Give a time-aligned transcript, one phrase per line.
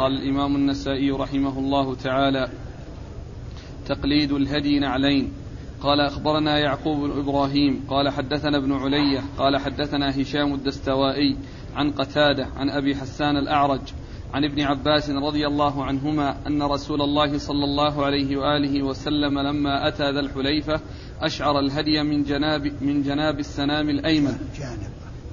[0.00, 2.48] قال الإمام النسائي رحمه الله تعالى
[3.86, 5.32] تقليد الهدي نعلين.
[5.80, 7.84] قال أخبرنا يعقوب بن إبراهيم.
[7.88, 9.20] قال حدثنا ابن علية.
[9.38, 11.36] قال حدثنا هشام الدستوائي
[11.74, 13.80] عن قتادة عن أبي حسان الأعرج
[14.34, 19.88] عن ابن عباس رضي الله عنهما أن رسول الله صلى الله عليه وآله وسلم لما
[19.88, 20.80] أتى ذا الحليفة
[21.20, 24.38] أشعر الهدي من جناب من جناب السنام الأيمن.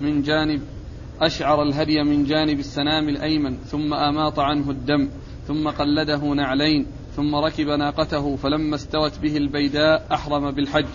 [0.01, 0.61] من جانب
[1.21, 5.09] أشعر الهدي من جانب السنام الأيمن ثم أماط عنه الدم
[5.47, 6.85] ثم قلده نعلين
[7.15, 10.85] ثم ركب ناقته فلما استوت به البيداء أحرم بالحج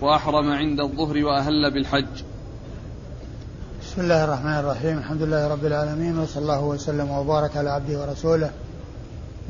[0.00, 2.22] وأحرم عند الظهر وأهل بالحج.
[3.82, 4.98] بسم الله الرحمن الرحيم.
[4.98, 8.50] الحمد لله رب العالمين وصلى الله وسلم وبارك على عبده ورسوله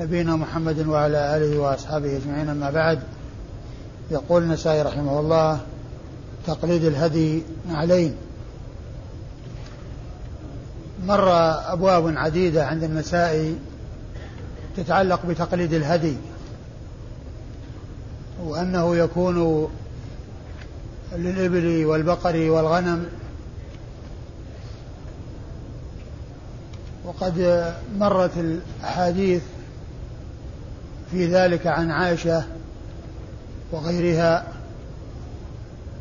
[0.00, 2.48] نبينا محمد وعلى آله وأصحابه أجمعين.
[2.48, 3.02] أما بعد
[4.10, 5.60] يقول النسائي رحمه الله
[6.46, 8.14] تقليد الهدي نعلين.
[11.06, 11.30] مر
[11.72, 13.56] أبواب عديدة عند النسائي
[14.76, 16.16] تتعلق بتقليد الهدي
[18.44, 19.68] وأنه يكون
[21.16, 23.06] للإبل والبقر والغنم.
[27.04, 27.66] وقد
[27.98, 29.42] مرت الأحاديث
[31.10, 32.44] في ذلك عن عائشة
[33.72, 34.46] وغيرها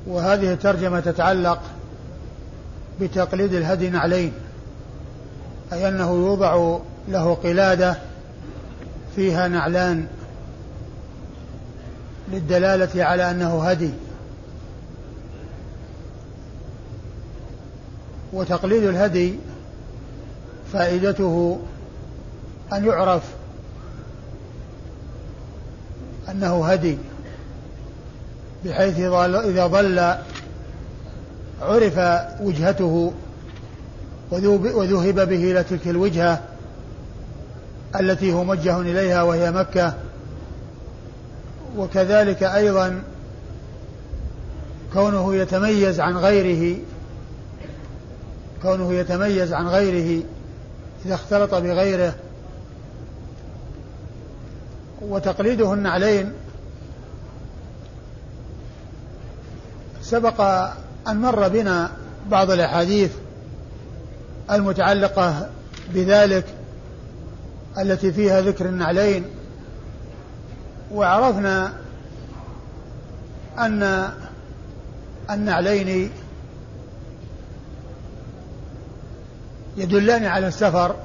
[0.07, 1.61] وهذه الترجمة تتعلق
[3.01, 4.33] بتقليد الهدي نعلين.
[5.73, 7.97] أي أنه يوضع له قلادة
[9.15, 10.07] فيها نعلان
[12.31, 13.91] للدلالة على أنه هدي.
[18.33, 19.35] وتقليد الهدي
[20.73, 21.59] فائدته
[22.73, 23.23] أن يعرف
[26.29, 26.97] أنه هدي
[28.65, 28.99] بحيث
[29.45, 30.15] إذا ضل
[31.61, 31.99] عرف
[32.41, 33.13] وجهته
[34.31, 36.43] وذهب به إلى تلك الوجهة
[37.99, 39.93] التي هو موجه إليها وهي مكة.
[41.77, 43.01] وكذلك أيضا
[44.93, 46.77] كونه يتميز عن غيره
[48.61, 50.23] كونه يتميز عن غيره
[51.05, 52.15] إذا اختلط بغيره.
[55.01, 56.33] وتقليده النعلين
[60.01, 60.41] سبق
[61.07, 61.91] أن مر بنا
[62.31, 63.11] بعض الأحاديث
[64.51, 65.49] المتعلقة
[65.93, 66.45] بذلك
[67.77, 69.25] التي فيها ذكر النعلين
[70.91, 71.73] وعرفنا
[73.57, 74.09] أن
[75.29, 76.11] النعلين
[79.77, 80.95] يدلان على السفر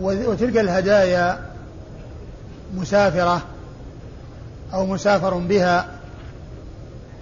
[0.00, 1.50] وتلك الهدايا
[2.74, 3.42] مسافرة
[4.74, 5.88] أو مسافر بها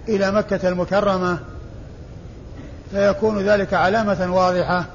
[0.07, 1.39] إلى مكة المكرمة
[2.95, 4.85] فيكون ذلك علامة واضحة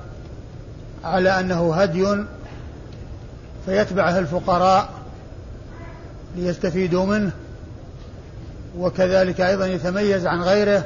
[1.05, 2.25] على أنه هدي
[3.67, 4.89] فيتبعه الفقراء
[6.37, 7.31] ليستفيدوا منه
[8.79, 10.85] وكذلك أيضا يتميز عن غيره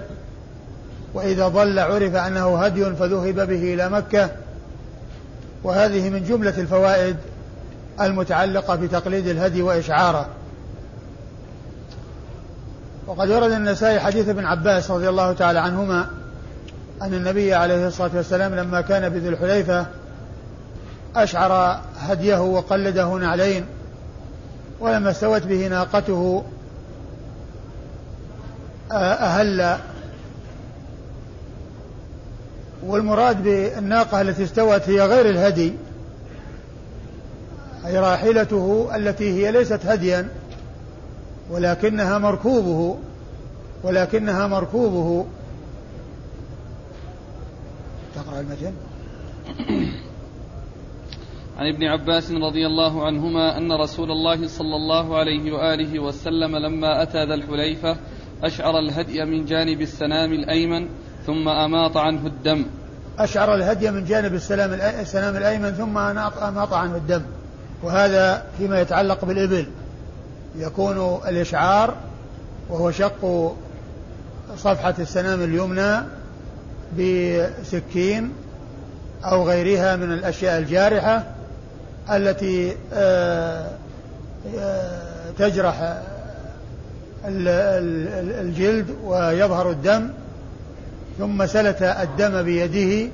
[1.14, 4.31] وإذا ضل عرف أنه هدي فذهب به إلى مكة.
[5.64, 7.16] وهذه من جملة الفوائد
[8.00, 10.28] المتعلقة بتقليد الهدي وإشعاره.
[13.06, 16.24] وقد ورد النسائي حديث ابن عباس رضي الله تعالى عنهما
[17.04, 19.87] أن النبي عليه الصلاة والسلام لما كان بذي الحليفة
[21.16, 23.65] أشعر هديه وقلده نعلين
[24.81, 26.44] ولما استوت به ناقته
[28.93, 29.78] أهل.
[32.87, 35.72] والمراد بالناقة التي استوت هي غير الهدي
[37.87, 40.28] أي راحلته التي هي ليست هديا
[41.50, 42.98] ولكنها مركوبه
[43.82, 45.26] ولكنها مركوبه.
[48.27, 48.73] تقرأ المتن
[51.59, 57.03] عن ابن عباس رضي الله عنهما أن رسول الله صلى الله عليه وآله وسلم لما
[57.03, 57.97] أتى ذا الحليفة
[58.43, 60.89] أشعر الهدي من جانب السنام الأيمن
[61.27, 62.67] ثم أماط عنه الدم.
[63.19, 67.23] أشعر الهدي من جانب السلام السنام الأيمن ثم أماط عنه الدم.
[67.82, 69.67] وهذا فيما يتعلق بالإبل.
[70.56, 71.94] يكون الإشعار
[72.69, 73.53] وهو شق
[74.56, 76.00] صفحة السنام اليمنى
[76.99, 78.32] بسكين
[79.25, 81.25] أو غيرها من الأشياء الجارحة
[82.11, 83.70] التي آه،
[84.58, 86.02] آه، تجرح
[87.26, 90.11] الجلد ويظهر الدم
[91.19, 93.11] ثم سلت الدم بيده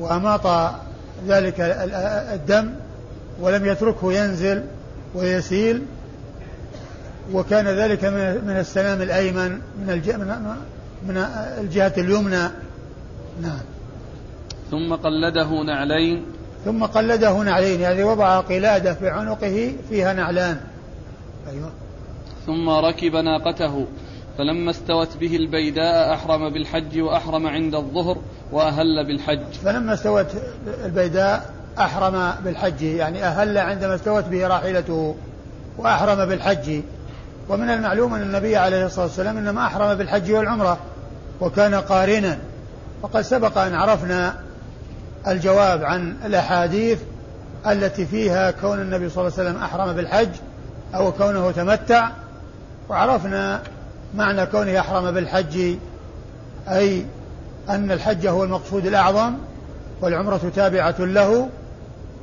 [0.00, 0.74] وأماط
[1.28, 1.54] ذلك
[2.34, 2.70] الدم
[3.40, 4.62] ولم يتركه ينزل
[5.14, 5.82] ويسيل
[7.32, 8.04] وكان ذلك
[8.44, 9.90] من السلام الأيمن من
[11.08, 11.16] من
[11.58, 12.48] الجهة اليمنى.
[13.42, 13.60] نعم.
[14.70, 16.24] ثم قلده نعلين.
[16.64, 20.60] ثم قلده نعلين يعني وضع قلادة في عنقه فيها نعلان.
[21.50, 21.70] أيوة.
[22.46, 23.86] ثم ركب ناقته
[24.38, 28.18] فلما استوت به البيداء أحرم بالحج وأحرم عند الظهر
[28.52, 29.52] وأهل بالحج.
[29.64, 30.26] فلما استوت
[30.84, 35.16] البيداء أحرم بالحج يعني أهل عندما استوت به راحلته
[35.78, 36.80] وأحرم بالحج.
[37.50, 40.78] ومن المعلوم أن النبي عليه الصلاة والسلام إنما أحرم بالحج والعمرة
[41.40, 42.38] وكان قارنا.
[43.02, 44.34] وقد سبق أن عرفنا
[45.28, 46.98] الجواب عن الأحاديث
[47.66, 50.28] التي فيها كون النبي صلى الله عليه وسلم أحرم بالحج
[50.94, 52.08] أو كونه تمتع.
[52.88, 53.62] وعرفنا
[54.14, 55.76] معنى كونه أحرم بالحج
[56.68, 57.04] أي
[57.68, 59.34] أن الحج هو المقصود الأعظم
[60.00, 61.48] والعمرة تابعة له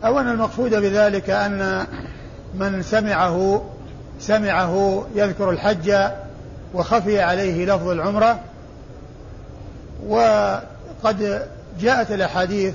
[0.06, 1.86] أو أن المقصود بذلك أن
[2.56, 3.64] من سمعه
[4.20, 5.94] سمعه يذكر الحج
[6.74, 8.40] وخفي عليه لفظ العمرة
[10.08, 11.48] وقد
[11.80, 12.74] جاءت الأحاديث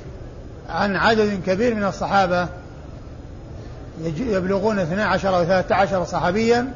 [0.69, 2.49] عن عدد كبير من الصحابة
[4.05, 6.73] يبلغون 12 أو 13 صحابيا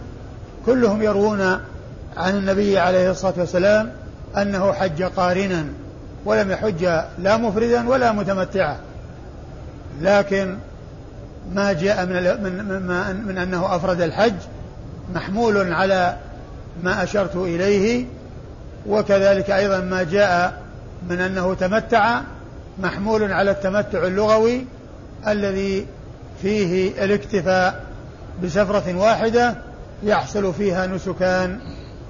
[0.67, 1.41] كلهم يروون
[2.17, 3.93] عن النبي عليه الصلاة والسلام
[4.37, 5.65] أنه حج قارنا
[6.25, 6.85] ولم يحج
[7.19, 8.77] لا مفردا ولا متمتعا.
[10.01, 10.57] لكن
[11.55, 14.35] ما جاء من من من, من أنه أفرد الحج
[15.15, 16.17] محمول على
[16.83, 18.05] ما أشرت إليه
[18.87, 20.63] وكذلك أيضا ما جاء
[21.11, 22.21] من أنه تمتع
[22.79, 24.65] محمول على التمتع اللغوي
[25.29, 25.87] الذي
[26.43, 27.85] فيه الاكتفاء
[28.43, 29.55] بسفرة واحدة
[30.03, 31.61] يحصل فيها نسكان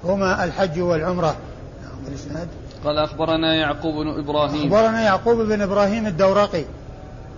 [0.04, 1.36] هما الحج والعمرة.
[1.82, 2.46] نعم
[2.84, 4.74] قال أخبرنا يعقوب بن إبراهيم.
[4.74, 6.64] أخبرنا يعقوب بن إبراهيم الدورقي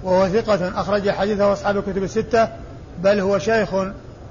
[0.03, 2.49] وهو ثقة أخرج حديثه أصحاب الكتب الستة
[3.03, 3.69] بل هو شيخ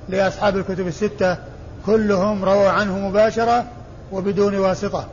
[0.10, 1.38] لأصحاب الكتب الستة
[1.86, 3.66] كلهم رووا عنه مباشرة
[4.12, 5.08] وبدون واسطة.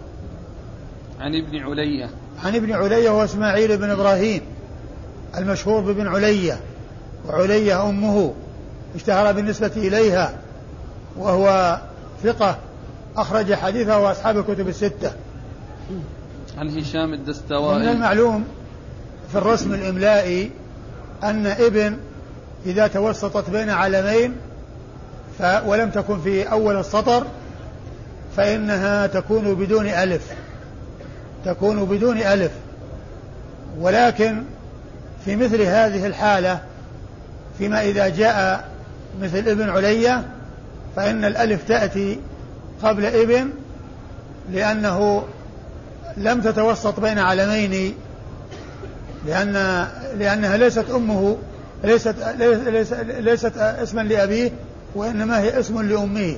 [1.20, 2.10] عن ابن علية
[2.44, 4.40] عن ابن علية هو إسماعيل بن إبراهيم
[5.38, 6.60] المشهور بابن علية
[7.28, 8.34] وعلية أمه
[8.94, 10.38] اشتهر بالنسبة إليها
[11.16, 11.78] وهو
[12.22, 12.58] ثقة
[13.16, 15.12] أخرج حديثه وأصحاب الكتب الستة.
[16.58, 17.78] عن هشام الدستوائي.
[17.78, 18.44] من المعلوم
[19.32, 20.50] في الرسم الإملائي
[21.22, 21.96] أن ابن
[22.66, 24.36] إذا توسطت بين علمين
[25.40, 27.26] ولم تكن في أول السطر
[28.36, 30.32] فإنها تكون بدون ألف.
[31.44, 32.52] تكون بدون ألف.
[33.78, 34.42] ولكن
[35.24, 36.60] في مثل هذه الحالة
[37.58, 38.68] فيما إذا جاء
[39.22, 40.24] مثل ابن علية
[40.96, 42.20] فإن الألف تأتي
[42.82, 43.50] قبل ابن
[44.52, 45.24] لأنه
[46.16, 47.94] لم تتوسط بين علمين
[49.26, 49.52] لأن
[50.18, 51.36] لأنها ليست أمه
[51.84, 52.14] ليست
[52.66, 54.50] ليست, ليست اسما لأبيه
[54.94, 56.36] وإنما هي اسم لأمه.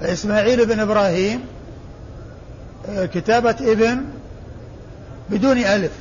[0.00, 1.40] فإسماعيل بن إبراهيم
[2.88, 4.04] كتابة ابن
[5.30, 5.92] بدون ألف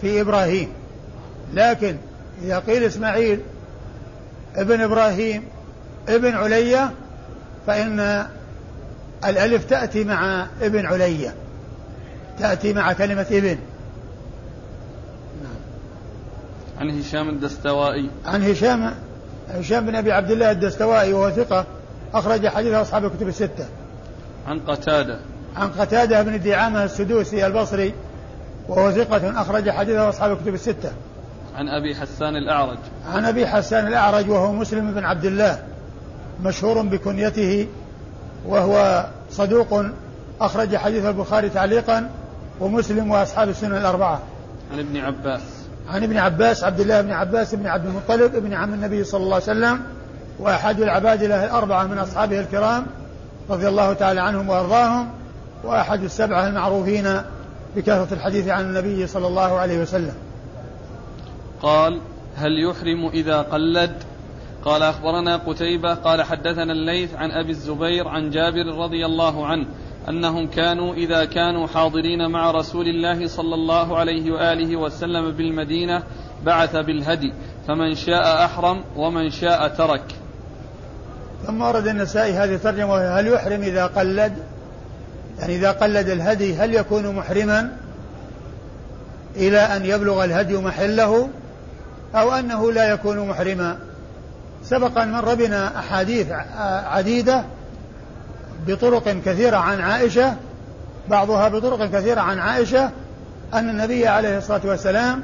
[0.00, 0.68] في إبراهيم.
[1.54, 1.96] لكن
[2.42, 3.40] إذا قيل إسماعيل
[4.56, 5.42] ابن إبراهيم
[6.08, 6.90] ابن علية
[7.66, 8.26] فإن
[9.24, 11.34] الألف تأتي مع ابن علية
[12.38, 13.58] تأتي مع كلمة ابن.
[16.80, 18.10] عن هشام الدستوائي.
[18.26, 18.94] عن هشام
[19.50, 21.66] هشام بن أبي عبد الله الدستوائي وهو ثقة
[22.14, 23.66] أخرج حديث أصحاب الكتب الستة.
[24.46, 25.18] عن قتادة
[25.56, 27.94] عن قتادة بن دعامة السدوسي البصري
[28.68, 30.92] وهو ثقة أخرج حديثه أصحاب الكتب الستة.
[31.56, 32.78] عن أبي حسان الأعرج.
[33.06, 35.62] عن أبي حسان الأعرج وهو مسلم بن عبد الله
[36.44, 37.68] مشهور بكنيته
[38.46, 39.84] وهو صدوق
[40.40, 42.10] أخرج حديث البخاري تعليقا
[42.60, 44.22] ومسلم وأصحاب السنن الأربعة.
[44.72, 45.40] عن ابن عباس.
[45.88, 49.34] عن ابن عباس عبد الله بن عباس بن عبد المطلب ابن عم النبي صلى الله
[49.34, 49.80] عليه وسلم
[50.38, 52.86] وأحد العبادلة الأربعة من أصحابه الكرام
[53.50, 55.10] رضي الله تعالى عنهم وأرضاهم
[55.64, 57.22] وأحد السبعة المعروفين
[57.76, 60.14] بكثرة الحديث عن النبي صلى الله عليه وسلم.
[61.62, 62.00] قال
[62.36, 63.92] هل يحرم إذا قلد؟
[64.64, 69.66] قال أخبرنا قتيبة قال حدثنا الليث عن أبي الزبير عن جابر رضي الله عنه
[70.08, 76.02] أنهم كانوا إذا كانوا حاضرين مع رسول الله صلى الله عليه وآله وسلم بالمدينة
[76.44, 77.32] بعث بالهدي
[77.68, 80.04] فمن شاء أحرم ومن شاء ترك.
[81.46, 84.32] ثم ورد النسائي هذه الترجمة هل يحرم إذا قلد؟
[85.38, 87.76] يعني إذا قلد الهدي هل يكون محرما
[89.36, 91.28] إلى أن يبلغ الهدي محله
[92.14, 93.78] أو أنه لا يكون محرما؟
[94.64, 96.26] سبق أن مر بنا أحاديث
[96.86, 97.44] عديدة
[98.66, 100.36] بطرق كثيرة عن عائشة
[101.08, 102.90] بعضها بطرق كثيرة عن عائشة
[103.54, 105.22] أن النبي عليه الصلاة والسلام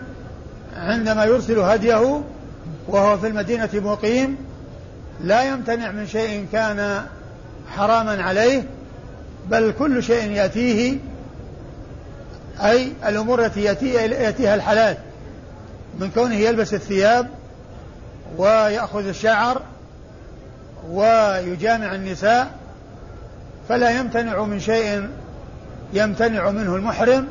[0.76, 2.22] عندما يرسل هديه
[2.88, 4.36] وهو في المدينة مقيم
[5.20, 7.02] لا يمتنع من شيء كان
[7.76, 8.64] حراما عليه
[9.50, 10.98] بل كل شيء يأتيه
[12.60, 14.96] أي الأمور التي يأتي يأتيها الحلال
[15.98, 17.28] من كونه يلبس الثياب
[18.36, 19.62] ويأخذ الشعر
[20.90, 22.50] ويجامع النساء
[23.68, 25.08] فلا يمتنع من شيء
[25.92, 27.26] يمتنع منه المحرم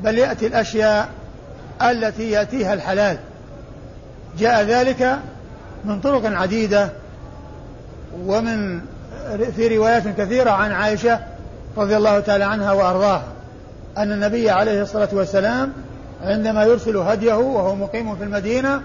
[0.00, 1.08] بل يأتي الأشياء
[1.82, 3.18] التي يأتيها الحلال.
[4.38, 5.18] جاء ذلك
[5.84, 6.88] من طرق عديدة
[8.26, 8.80] ومن
[9.56, 11.20] في روايات كثيرة عن عائشة
[11.76, 13.24] رضي الله تعالى عنها وأرضاها
[13.98, 15.72] أن النبي عليه الصلاة والسلام
[16.22, 18.82] عندما يرسل هديه وهو مقيم في المدينة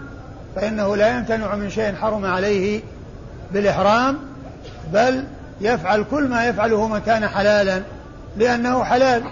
[0.56, 2.82] فإنه لا يمتنع من شيء حرم عليه
[3.52, 4.18] بالإحرام
[4.94, 5.24] بل
[5.62, 7.82] يفعل كل ما يفعله من كان حلالا
[8.38, 9.24] لأنه حلال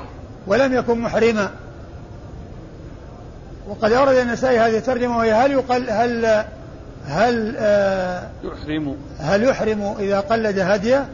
[0.47, 1.49] ولم يكن محرما.
[3.67, 6.43] وقد أورد النسائي هذه الترجمة وهي هل يقل هل
[7.07, 8.97] هل آه يحرم.
[9.19, 11.05] هل يحرم إذا قلد هديه؟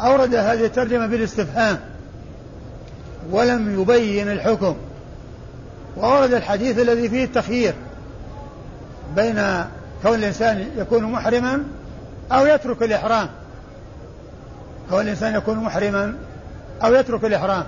[0.00, 1.78] أورد هذه الترجمة بالاستفهام
[3.30, 4.76] ولم يبين الحكم.
[5.96, 7.74] وأورد الحديث الذي فيه التخيير
[9.16, 9.64] بين
[10.02, 11.64] كون الإنسان يكون محرما
[12.32, 13.28] أو يترك الإحرام.
[14.90, 16.14] كون الإنسان يكون محرما
[16.84, 17.64] أو يترك الإحرام.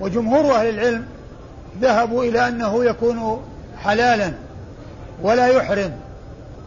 [0.00, 1.04] وجمهور أهل العلم
[1.80, 3.42] ذهبوا إلى أنه يكون
[3.78, 4.32] حلالا
[5.22, 5.92] ولا يحرم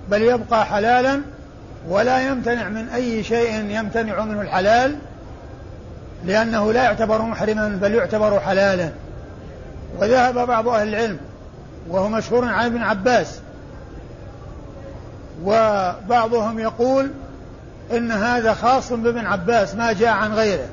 [0.10, 1.22] بل يبقى حلالا
[1.90, 4.96] ولا يمتنع من أي شيء يمتنع منه الحلال
[6.26, 8.90] لأنه لا يعتبر محرما بل يعتبر حلالا.
[9.98, 11.18] وذهب بعض أهل العلم
[11.90, 13.40] وهو مشهور عن ابن عباس
[15.44, 17.12] وبعضهم يقول
[17.92, 20.68] إن هذا خاص بابن عباس ما جاء عن غيره.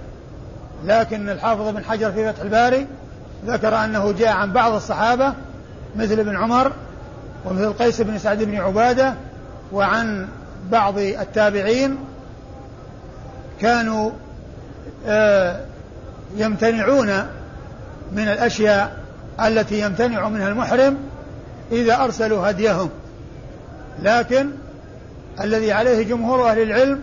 [0.84, 2.86] لكن الحافظ بن حجر في فتح الباري
[3.46, 5.32] ذكر أنه جاء عن بعض الصحابة
[5.96, 6.72] مثل ابن عمر
[7.44, 9.14] ومثل قيس بن سعد بن عبادة
[9.72, 10.28] وعن
[10.70, 11.98] بعض التابعين
[13.60, 14.10] كانوا
[15.06, 15.60] آه،
[16.36, 17.08] يمتنعون
[18.12, 18.96] من الأشياء
[19.40, 20.96] التي يمتنع منها المحرم
[21.72, 22.90] إذا أرسلوا هديهم.
[24.02, 24.50] لكن
[25.40, 27.00] الذي عليه جمهور أهل العلم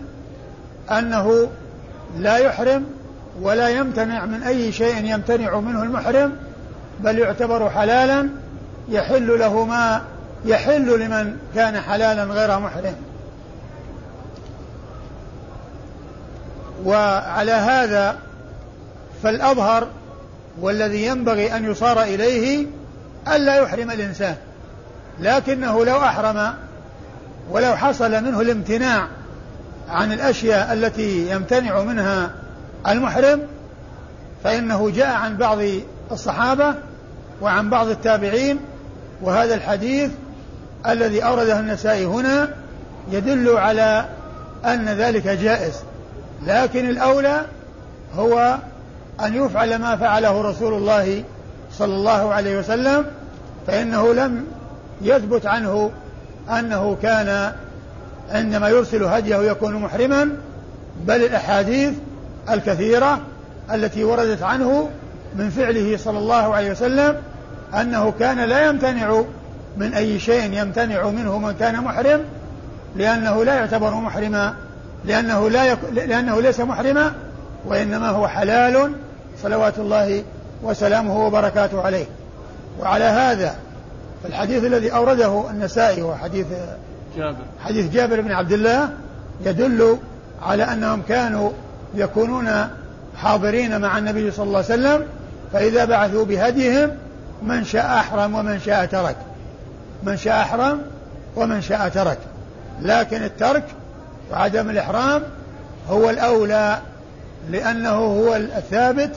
[0.90, 1.48] أنه
[2.18, 2.84] لا يحرم
[3.42, 6.32] ولا يمتنع من أي شيء يمتنع منه المحرم
[7.00, 8.28] بل يعتبر حلالا
[8.88, 10.02] يحل له ما
[10.44, 12.94] يحل لمن كان حلالا غير محرم.
[16.84, 18.18] وعلى هذا
[19.22, 19.88] فالأظهر
[20.60, 22.66] والذي ينبغي أن يصار إليه
[23.28, 24.36] ألا يحرم الإنسان
[25.20, 26.54] لكنه لو أحرم
[27.50, 29.06] ولو حصل منه الامتناع
[29.88, 32.30] عن الأشياء التي يمتنع منها
[32.88, 33.40] المحرم
[34.44, 35.58] فإنه جاء عن بعض
[36.12, 36.74] الصحابة
[37.42, 38.58] وعن بعض التابعين
[39.22, 40.10] وهذا الحديث
[40.88, 42.48] الذي أورده النسائي هنا
[43.10, 44.04] يدل على
[44.64, 45.74] أن ذلك جائز.
[46.46, 47.46] لكن الأولى
[48.16, 48.58] هو
[49.20, 51.24] أن يفعل ما فعله رسول الله
[51.72, 53.06] صلى الله عليه وسلم
[53.66, 54.44] فإنه لم
[55.02, 55.90] يثبت عنه
[56.58, 57.52] أنه كان
[58.30, 60.30] عندما يرسل هديه يكون محرما
[61.06, 61.92] بل الأحاديث
[62.50, 63.20] الكثيرة
[63.74, 64.90] التي وردت عنه
[65.36, 67.16] من فعله صلى الله عليه وسلم
[67.80, 69.22] أنه كان لا يمتنع
[69.76, 72.20] من أي شيء يمتنع منه من كان محرم
[72.96, 74.54] لأنه لا يعتبر محرما
[75.04, 75.78] لأنه لا يك...
[75.92, 77.12] لأنه ليس محرما
[77.66, 78.92] وإنما هو حلال
[79.42, 80.22] صلوات الله
[80.62, 82.04] وسلامه وبركاته عليه.
[82.80, 83.54] وعلى هذا
[84.22, 86.46] فالحديث الذي أورده النسائي هو حديث
[87.16, 87.44] جابر.
[87.64, 88.90] حديث جابر بن عبد الله
[89.44, 89.98] يدل
[90.42, 91.50] على أنهم كانوا
[91.94, 92.50] يكونون
[93.16, 95.06] حاضرين مع النبي صلى الله عليه وسلم
[95.52, 96.90] فإذا بعثوا بهديهم
[97.42, 99.16] من شاء أحرم ومن شاء ترك.
[100.02, 100.82] من شاء أحرم
[101.36, 102.18] ومن شاء ترك.
[102.82, 103.64] لكن الترك
[104.32, 105.22] وعدم الإحرام
[105.88, 106.78] هو الأولى
[107.50, 109.10] لأنه هو الثابت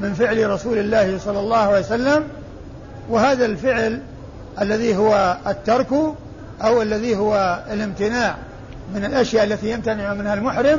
[0.00, 2.24] من فعل رسول الله صلى الله عليه وسلم
[3.10, 4.00] وهذا الفعل
[4.60, 5.92] الذي هو الترك
[6.62, 8.34] أو الذي هو الامتناع
[8.94, 10.78] من الأشياء التي يمتنع منها المحرم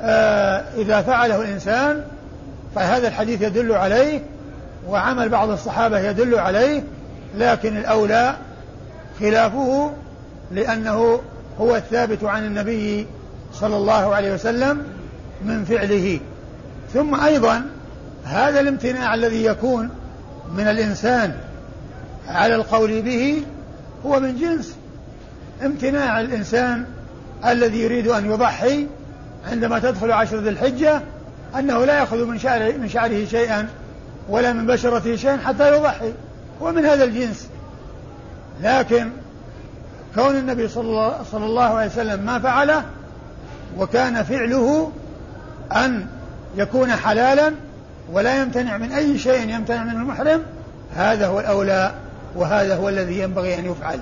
[0.00, 2.04] آه إذا فعله الإنسان
[2.74, 4.20] فهذا الحديث يدل عليه
[4.88, 6.82] وعمل بعض الصحابة يدل عليه
[7.36, 8.36] لكن الأولى
[9.20, 9.92] خلافه
[10.52, 11.20] لأنه
[11.60, 13.06] هو الثابت عن النبي
[13.52, 14.82] صلى الله عليه وسلم
[15.44, 16.20] من فعله.
[16.94, 17.62] ثم أيضا
[18.24, 19.90] هذا الامتناع الذي يكون
[20.54, 21.34] من الإنسان
[22.28, 23.42] على القول به
[24.06, 24.76] هو من جنس
[25.64, 26.84] امتناع الإنسان
[27.46, 28.86] الذي يريد أن يضحي
[29.50, 31.02] عندما تدخل عشر ذي الحجة
[31.58, 33.68] أنه لا يأخذ من شعره, من شعره شيئا
[34.28, 36.12] ولا من بشرته شيئا حتى يضحي.
[36.62, 37.48] هو من هذا الجنس.
[38.62, 39.10] لكن
[40.14, 42.84] كون النبي صلى الله عليه وسلم ما فعله
[43.78, 44.92] وكان فعله
[45.72, 46.06] أن
[46.56, 47.52] يكون حلالا
[48.12, 50.42] ولا يمتنع من أي شيء يمتنع منه المحرم
[50.96, 51.94] هذا هو الأولى.
[52.36, 54.00] وهذا هو الذي ينبغي أن يفعل.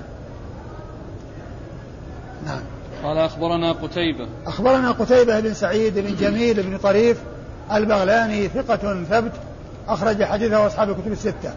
[2.46, 2.60] نعم.
[3.04, 4.28] قال أخبرنا قتيبة.
[4.46, 7.20] أخبرنا قتيبة بن سعيد بن جميل بن طريف
[7.72, 9.32] البغلاني ثقة ثبت
[9.88, 11.54] أخرج حديثه أصحاب الكتب الستة.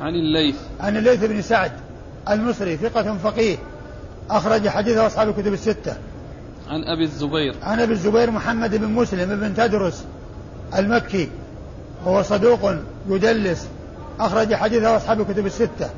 [0.00, 0.56] عن الليث.
[0.80, 1.72] عن الليث بن سعد
[2.30, 3.56] المصري ثقة فقيه
[4.30, 5.96] أخرج حديثه أصحاب الكتب الستة.
[6.68, 7.54] عن أبي الزبير.
[7.62, 10.04] عن أبي الزبير محمد بن مسلم بن تدرس
[10.78, 11.28] المكي
[12.04, 12.74] وهو صدوق
[13.08, 13.68] يدلس
[14.20, 15.90] أخرج حديثه أصحاب الكتب الستة.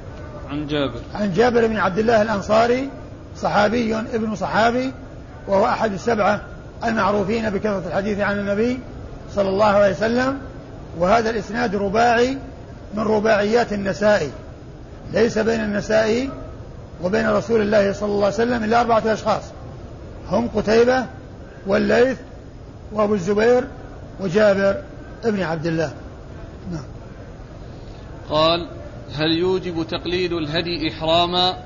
[0.50, 1.00] عن جابر.
[1.14, 2.88] عن جابر بن عبد الله الأنصاري
[3.36, 4.92] صحابي ابن صحابي
[5.48, 6.40] وهو أحد السبعة
[6.84, 8.78] المعروفين بكثرة الحديث عن النبي
[9.34, 10.38] صلى الله عليه وسلم
[10.98, 12.38] وهذا الإسناد رباعي
[12.94, 14.30] من رباعيات النسائي.
[15.12, 16.30] ليس بين النسائي
[17.04, 19.42] وبين رسول الله صلى الله عليه وسلم إلا أربعة أشخاص.
[20.30, 21.06] هم قتيبة
[21.66, 22.16] والليث
[22.92, 23.64] وأبو الزبير
[24.20, 24.76] وجابر
[25.24, 25.92] ابن عبد الله.
[28.30, 28.68] قال
[29.14, 31.56] هل يوجب تقليد الهدي إحراما؟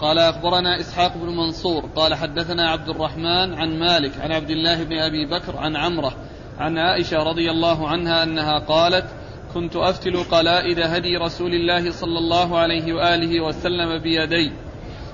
[0.00, 1.84] قال أخبرنا إسحاق بن منصور.
[1.96, 6.16] قال حدثنا عبد الرحمن عن مالك عن عبد الله بن أبي بكر عن عمرة
[6.58, 9.06] عن عائشة رضي الله عنها أنها قالت
[9.54, 14.52] كنت أفتل قلائد هدي رسول الله صلى الله عليه وآله وسلم بيدي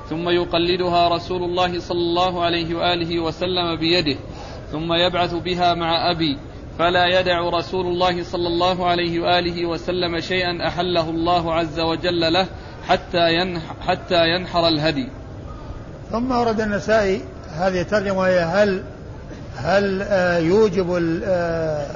[0.09, 4.16] ثم يقلدها رسول الله صلى الله عليه وآله وسلم بيده
[4.73, 6.38] ثم يبعث بها مع أبي
[6.78, 12.47] فلا يدع رسول الله صلى الله عليه وآله وسلم شيئا أحله الله عز وجل له
[12.88, 15.09] حتى ينح حتى ينحر الهدي.
[16.11, 18.83] ثم ورد النسائي هذه الترجمة وهي هل
[19.56, 21.87] هل آه، يوجب آه،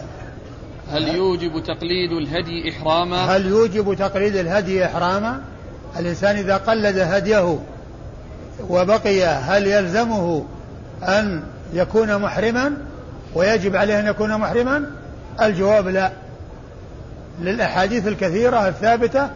[0.92, 5.40] هل يوجب تقليد الهدي إحراما؟ هل يوجب تقليد الهدي إحراما؟
[5.98, 7.58] الإنسان إذا قلد هديه
[8.68, 10.44] وبقي هل يلزمه
[11.02, 12.89] أن يكون محرما؟
[13.34, 14.84] ويجب عليه أن يكون محرما؟
[15.42, 16.10] الجواب لا.
[17.40, 19.28] للأحاديث الكثيرة الثابتة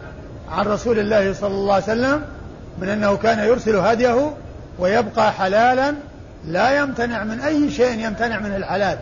[0.51, 2.21] عن رسول الله صلى الله عليه وسلم
[2.77, 4.33] من أنه كان يرسل هديه
[4.79, 5.93] ويبقى حلالا
[6.47, 8.97] لا يمتنع من أي شيء يمتنع منه الحلال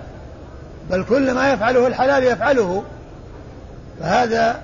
[0.91, 2.83] بل كل ما يفعله الحلال يفعله.
[3.99, 4.61] فهذا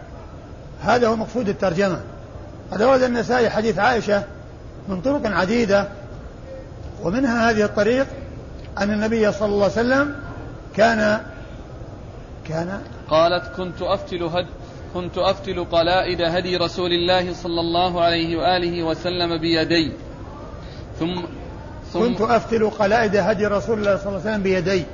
[0.83, 1.99] هذا هو مقصود الترجمة.
[2.71, 4.23] قد ورد النسائي حديث عائشة
[4.87, 5.87] من طرق عديدة
[7.03, 8.07] ومنها هذه الطريق
[8.79, 10.15] أن النبي صلى الله عليه وسلم
[10.75, 11.21] كان
[12.47, 14.45] كان قالت كنت أفتل هد
[14.93, 19.91] كنت أفتل قلائد هدي رسول الله صلى الله عليه وآله وسلم بيدي.
[20.99, 21.21] ثم,
[21.93, 24.85] ثم كنت أفتل قلائد هدي رسول الله صلى الله عليه وسلم بيدي.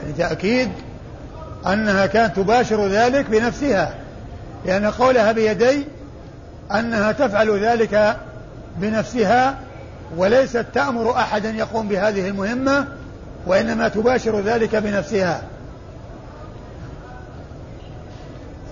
[0.00, 0.72] يعني تأكيد
[1.66, 3.94] أنها كانت تباشر ذلك بنفسها.
[4.64, 5.84] لأن قولها بيدي
[6.74, 8.16] أنها تفعل ذلك
[8.76, 9.58] بنفسها
[10.16, 12.88] وليست تأمر أحدا يقوم بهذه المهمة
[13.46, 15.42] وإنما تباشر ذلك بنفسها.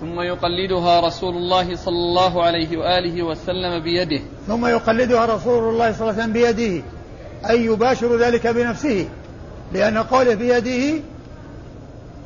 [0.01, 4.21] ثم يقلدها رسول الله صلى الله عليه وآله وسلم بيده.
[4.47, 6.83] ثم يقلدها رسول الله صلى الله عليه وسلم بيده
[7.49, 9.07] أي يباشر ذلك بنفسه
[9.73, 11.01] لأن قوله بيده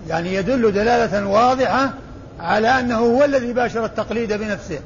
[0.07, 1.93] يعني يدل دلالة واضحة
[2.39, 4.79] على أنه هو الذي باشر التقليد بنفسه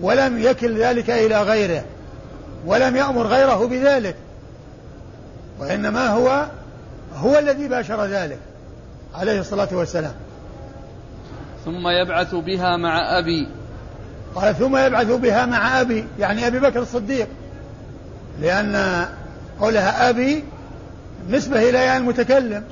[0.00, 1.84] ولم يكل ذلك إلى غيره.
[2.68, 4.16] ولم يأمر غيره بذلك
[5.58, 6.46] وإنما هو
[7.16, 8.38] هو الذي باشر ذلك
[9.14, 10.12] عليه الصلاة والسلام.
[11.64, 13.48] ثم يبعث بها مع أبي.
[14.34, 17.28] قال ثم يبعث بها مع أبي يعني أبي بكر الصديق
[18.40, 19.06] لأن
[19.60, 20.44] قولها أبي
[21.30, 22.64] نسبة إلى المتكلم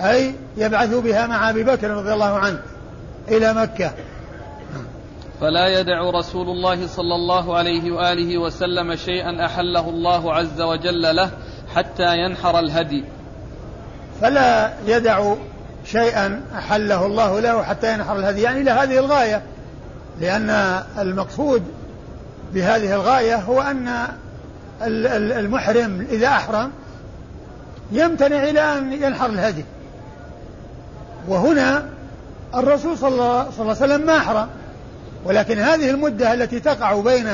[0.00, 2.58] أي يبعث بها مع أبي بكر رضي الله عنه
[3.28, 3.92] إلى مكة.
[5.40, 11.30] فلا يدع رسول الله صلى الله عليه وآله وسلم شيئا أحله الله عز وجل له
[11.74, 13.04] حتى ينحر الهدي.
[14.20, 15.34] فلا يدع
[15.84, 18.42] شيئا أحله الله له حتى ينحر الهدي.
[18.42, 19.42] يعني إلى هذه الغاية
[20.20, 20.50] لأن
[20.98, 21.62] المقصود
[22.54, 24.08] بهذه الغاية هو أن
[24.82, 26.72] المحرم إذا أحرم
[27.92, 29.64] يمتنع إلى أن ينحر الهدي.
[31.28, 31.88] وهنا
[32.54, 34.48] الرسول صلى الله عليه وسلم ما أحرم.
[35.26, 37.28] ولكن هذه المدة التي تقع بين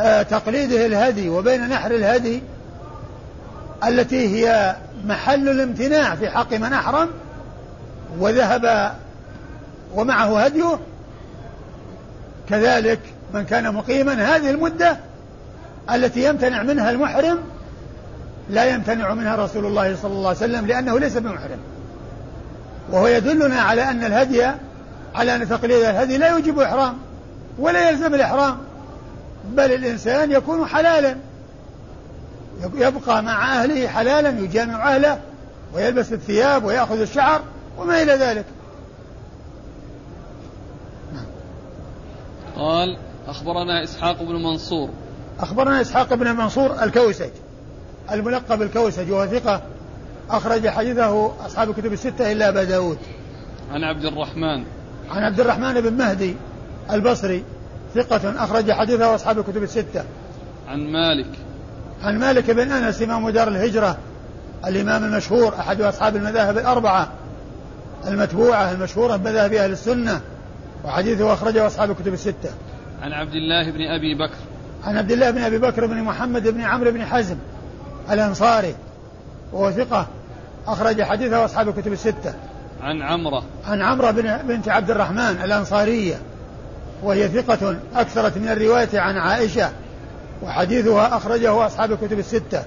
[0.00, 2.42] آه، تقليده الهدي وبين نحر الهدي
[3.86, 7.08] التي هي محل الامتناع في حق من أحرم
[8.18, 8.94] وذهب
[9.94, 10.78] ومعه هديه
[12.48, 13.00] كذلك
[13.34, 14.96] من كان مقيما هذه المدة
[15.94, 17.38] التي يمتنع منها المحرم
[18.50, 21.58] لا يمتنع منها رسول الله صلى الله عليه وسلم لأنه ليس بمحرم.
[22.92, 24.50] وهو يدلنا على أن الهدي
[25.16, 26.98] على أن تقليد الهدي لا يوجب إحرام
[27.58, 28.58] ولا يلزم الإحرام
[29.44, 31.16] بل الإنسان يكون حلالا.
[32.74, 35.20] يبقى مع أهله حلالا يجامع أهله
[35.74, 37.42] ويلبس الثياب ويأخذ الشعر
[37.78, 38.44] وما إلى ذلك.
[42.56, 42.98] قال
[43.28, 44.90] أخبرنا إسحاق بن منصور.
[45.40, 47.30] أخبرنا إسحاق بن منصور الكوسج
[48.12, 49.62] الملقب الكوسج وهو ثقة.
[50.30, 52.98] أخرج حديثه أصحاب الكتب الستة إلا أبا داود.
[53.72, 54.64] عن عبد الرحمن.
[55.10, 56.36] عن عبد الرحمن بن مهدي
[56.92, 57.44] البصري
[57.94, 60.04] ثقة أخرج حديثه أصحاب الكتب الستة.
[60.68, 61.26] عن مالك.
[62.02, 63.98] عن مالك بن أنس إمام دار الهجرة
[64.66, 67.08] الإمام المشهور أحد أصحاب المذاهب الأربعة
[68.06, 70.20] المتبوعة المشهورة بمذاهب أهل السنة
[70.84, 72.50] وحديثه أخرجه أصحاب الكتب الستة.
[73.02, 74.38] عن عبد الله بن أبي بكر.
[74.84, 77.36] عن عبد الله بن أبي بكر بن محمد بن عمرو بن حزم
[78.10, 78.74] الأنصاري
[79.52, 80.06] وهو ثقة
[80.66, 82.34] أخرج حديثه أصحاب الكتب الستة.
[82.82, 83.42] عن عمرة.
[83.66, 86.18] عن عمرة بن بنت عبد الرحمن الأنصارية
[87.02, 89.70] وهي ثقة أكثرت من الرواية عن عائشة
[90.42, 92.62] وحديثها أخرجه أصحاب الكتب الستة.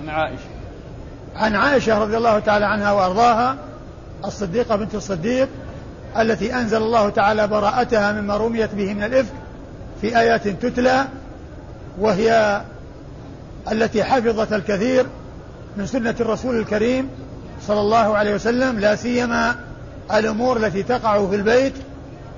[0.00, 0.48] عن عائشة.
[1.36, 3.56] عن عائشة رضي الله تعالى عنها وأرضاها
[4.24, 5.48] الصديقة بنت الصديق
[6.18, 9.32] التي أنزل الله تعالى براءتها مما رميت به من الإفك
[10.00, 11.04] في آيات تتلى
[11.98, 12.62] وهي
[13.72, 15.06] التي حفظت الكثير
[15.76, 17.08] من سنة الرسول الكريم
[17.66, 19.56] صلى الله عليه وسلم لا سيما
[20.14, 21.74] الأمور التي تقع في البيت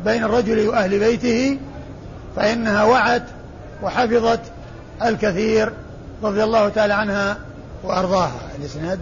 [0.05, 1.59] بين الرجل وأهل بيته
[2.37, 3.23] فإنها وعت
[3.83, 4.41] وحفظت
[5.03, 5.73] الكثير
[6.23, 7.39] رضي الله تعالى عنها
[7.85, 8.41] وأرضاها.
[8.59, 9.01] الإسناد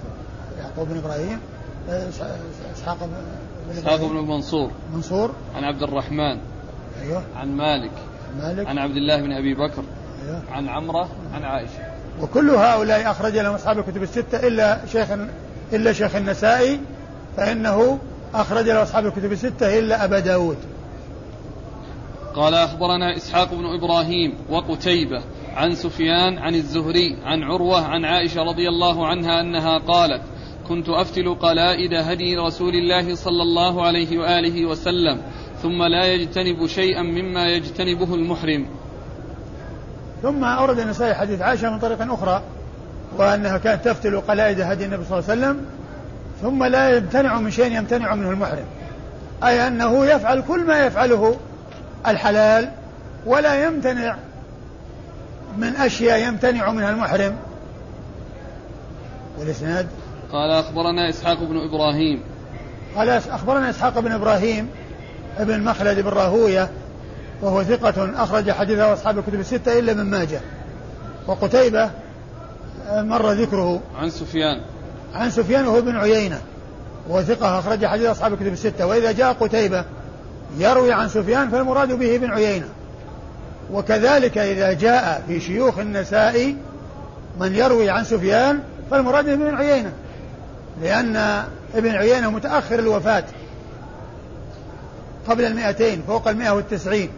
[0.59, 1.41] يعقوب بن إبراهيم
[1.89, 4.71] إسحاق بن إسحاق بن منصور.
[4.95, 5.35] منصور.
[5.57, 6.39] عن عبد الرحمن.
[7.03, 7.23] أيوه.
[7.37, 7.91] عن مالك.
[8.39, 8.67] مالك.
[8.67, 9.83] عن عبد الله بن أبي بكر.
[10.27, 10.43] أيوه.
[10.53, 11.09] عن عمرة.
[11.35, 11.97] عن عائشة.
[12.23, 15.09] وكل هؤلاء أخرج لهم أصحاب الكتب الستة إلا شيخ
[15.73, 16.81] إلا شيخ النسائي
[17.37, 17.99] فإنه
[18.35, 20.57] أخرج له أصحاب الكتب الستة إلا أبا داود.
[22.35, 25.23] قال أخبرنا إسحاق بن إبراهيم وقتيبة
[25.55, 30.23] عن سفيان عن الزهري عن عروة عن عائشة رضي الله عنها أنها قالت
[30.69, 35.23] كنت أفتل قلائد هدي رسول الله صلى الله عليه وآله وسلم
[35.63, 38.67] ثم لا يجتنب شيئا مما يجتنبه المحرم.
[40.23, 42.43] ثم أورد النسائي حديث عائشة من طريق أخرى
[43.19, 45.67] وأنها كانت تفتل قلائد هدي النبي صلى الله عليه وسلم
[46.43, 48.65] ثم لا يمتنع من شيء يمتنع منه المحرم.
[49.45, 51.37] أي أنه يفعل كل ما يفعله
[52.07, 52.71] الحلال
[53.27, 54.17] ولا يمتنع
[55.59, 57.37] من أشياء يمتنع منها المحرم.
[59.39, 59.87] والإسناد؟
[60.33, 62.23] قال أخبرنا إسحاق بن إبراهيم.
[62.97, 64.69] قال أخبرنا إسحاق بن إبراهيم
[65.39, 66.71] ابن مخلد بن راهوية
[67.43, 70.41] وهو ثقة أخرج حديثه أصحاب الكتب الستة إلا من ماجه.
[71.27, 71.91] وقتيبة
[72.91, 73.81] مر ذكره.
[73.97, 74.61] عن سفيان.
[75.15, 76.41] عن سفيان وهو بن عيينة
[77.09, 79.85] وهو ثقة أخرج حديث أصحاب الكتب الستة وإذا جاء قتيبة
[80.59, 82.69] يروي عن سفيان فالمراد به ابن عيينة.
[83.73, 86.55] وكذلك إذا جاء في شيوخ النساء
[87.41, 89.93] من يروي عن سفيان فالمراد به ابن عيينة
[90.83, 91.17] لأن
[91.75, 93.25] ابن عيينة متأخر الوفاة
[95.29, 97.11] قبل المئتين فوق المئة والتسعين.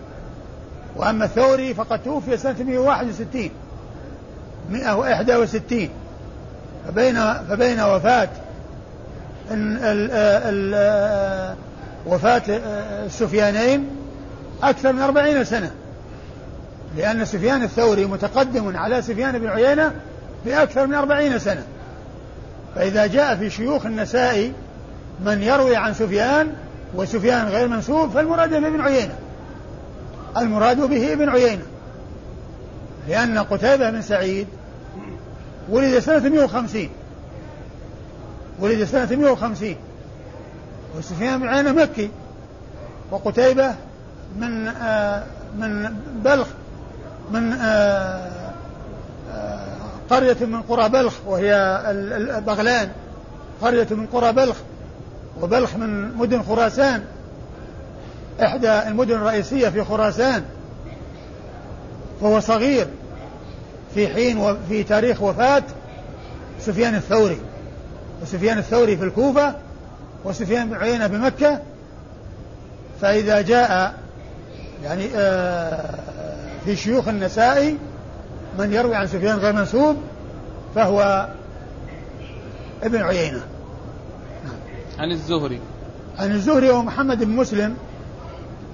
[0.96, 3.50] وأما الثوري فقد توفي سنة 161
[4.70, 5.88] 161
[6.88, 8.28] فبين فبين وفاة
[9.50, 11.56] ال
[12.06, 12.42] وفاة
[13.06, 13.88] السفيانين
[14.62, 15.70] أكثر من أربعين سنة.
[16.96, 19.92] لأن سفيان الثوري متقدم على سفيان بن عيينة
[20.46, 21.62] بأكثر من أربعين سنة.
[22.74, 24.52] فإذا جاء في شيوخ النساء
[25.24, 26.52] من يروي عن سفيان
[26.94, 29.14] وسفيان غير منسوب فالمراد به ابن عيينة.
[30.36, 31.62] المراد به ابن عيينة.
[33.08, 34.46] لأن قتيبة بن سعيد
[35.70, 36.88] ولد سنة 150
[38.60, 39.76] ولد سنة 150
[40.98, 42.10] وسفيان بن عيينة مكي.
[43.10, 43.74] وقتيبة
[44.36, 45.24] من آه
[45.58, 46.46] من بلخ
[47.30, 48.52] من آه
[49.32, 49.66] آه
[50.10, 51.80] قرية من قرى بلخ وهي
[52.46, 52.90] بغلان.
[53.62, 54.56] قرية من قرى بلخ
[55.42, 57.04] وبلخ من مدن خراسان.
[58.42, 60.44] إحدى المدن الرئيسية في خراسان
[62.20, 62.86] فهو صغير.
[63.94, 65.62] في حين وفي تاريخ وفاة
[66.60, 67.38] سفيان الثوري
[68.22, 69.54] وسفيان الثوري في الكوفة
[70.24, 71.60] وسفيان بن عيينة بمكة.
[73.00, 73.94] فإذا جاء
[74.84, 75.94] يعني آه
[76.64, 77.76] في شيوخ النساء
[78.58, 79.96] من يروي عن سفيان غير منسوب
[80.74, 81.28] فهو
[82.82, 83.40] ابن عيينة.
[84.98, 85.60] عن الزهري.
[86.18, 87.76] عن الزهري ومحمد بن مسلم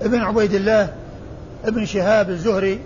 [0.02, 0.92] ابن عبيد الله
[1.64, 2.80] ابن شهاب الزهري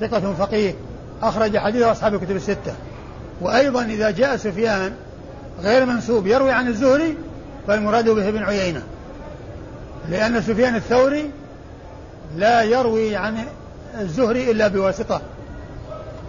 [0.00, 0.74] ثقة فقيه.
[1.22, 2.74] أخرج حديث أصحاب الكتب الستة.
[3.40, 4.92] وأيضا إذا جاء سفيان
[5.62, 7.16] غير منسوب يروي عن الزهري
[7.66, 8.82] فالمراد به ابن عيينة.
[10.08, 11.30] لأن سفيان الثوري
[12.36, 13.44] لا يروي عن
[14.00, 15.20] الزهري إلا بواسطة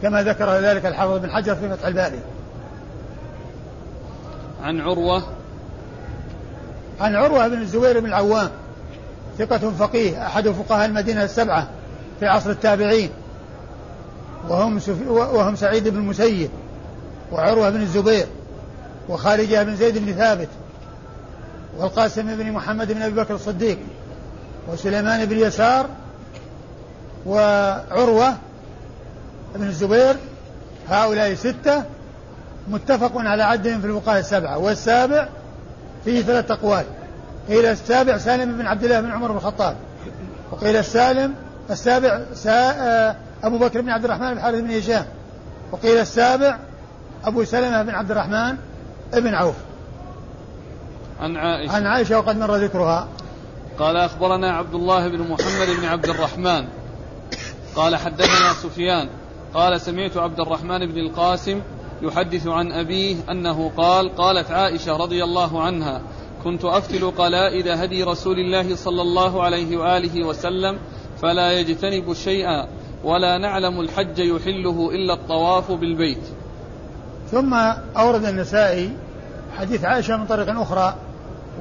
[0.01, 2.19] كما ذكر ذلك الحافظ بن حجر في فتح الباري.
[4.63, 5.23] عن عروة.
[6.99, 8.49] عن عروة بن الزبير بن العوام
[9.37, 11.67] ثقة فقيه أحد فقهاء المدينة السبعة
[12.19, 13.09] في عصر التابعين.
[14.49, 16.49] وهم وهم سعيد بن المسيب
[17.31, 18.27] وعروة بن الزبير
[19.09, 20.47] وخارجة بن زيد بن ثابت
[21.77, 23.77] والقاسم بن محمد بن أبي بكر الصديق
[24.67, 25.85] وسليمان بن يسار
[27.25, 28.33] وعروة
[29.55, 30.15] بن الزبير
[30.89, 31.83] هؤلاء ستة
[32.67, 35.27] متفق على عدهم في الفقهاء السبعة والسابع
[36.05, 36.85] فيه ثلاث أقوال.
[37.49, 39.75] قيل السابع سالم بن عبد الله بن عمر بن الخطاب
[40.51, 41.33] وقيل السالم
[41.69, 45.05] السابع سا آه، أبو بكر بن عبد الرحمن بن حارث بن هشام
[45.71, 46.59] وقيل السابع
[47.23, 48.57] أبو سلمة بن عبد الرحمن
[49.13, 49.55] بن عوف.
[51.19, 51.75] عن عائشة.
[51.75, 53.07] عن عائشة وقد مر ذكرها.
[53.79, 56.67] قال أخبرنا عبد الله بن محمد بن عبد الرحمن.
[57.75, 59.09] قال حدثنا سفيان.
[59.53, 61.61] قال سمعت عبد الرحمن بن القاسم
[62.01, 66.01] يحدث عن أبيه أنه قال قالت عائشة رضي الله عنها
[66.43, 70.79] كنت أفتل قلائد هدي رسول الله صلى الله عليه وآله وسلم
[71.21, 72.67] فلا يجتنب شيئا
[73.03, 76.23] ولا نعلم الحج يحله إلا الطواف بالبيت.
[77.31, 77.53] ثم
[77.97, 78.91] أورد النسائي
[79.57, 80.95] حديث عائشة من طريق أخرى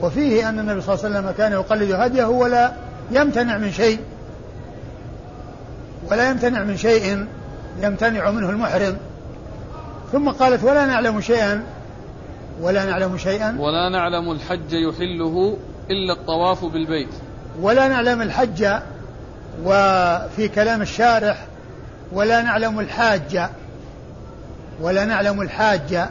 [0.02, 2.72] وفيه أن النبي صلى الله عليه وسلم كان يقلد هديه ولا
[3.10, 3.98] يمتنع من شيء.
[6.10, 7.26] ولا يمتنع من شيء
[7.82, 8.96] يمتنع منه المحرم.
[10.12, 11.62] ثم قالت ولا نعلم شيئا
[12.60, 13.56] ولا نعلم شيئا.
[13.58, 15.56] ولا نعلم الحج يحله
[15.90, 17.14] إلا الطواف بالبيت.
[17.60, 18.68] ولا نعلم الحج
[19.64, 21.44] وفي كلام الشارح
[22.12, 23.48] ولا نعلم الحاج
[24.80, 26.08] ولا نعلم الحاج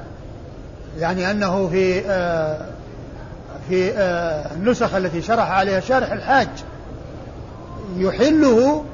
[0.98, 2.66] يعني أنه في آه
[3.70, 6.50] في آه النسخ التي شرح عليها شارح الحاج
[7.98, 8.86] يحله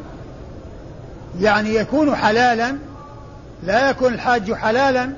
[1.42, 2.76] يعني يكون حلالا
[3.64, 5.10] لا يكون الحاج حلالا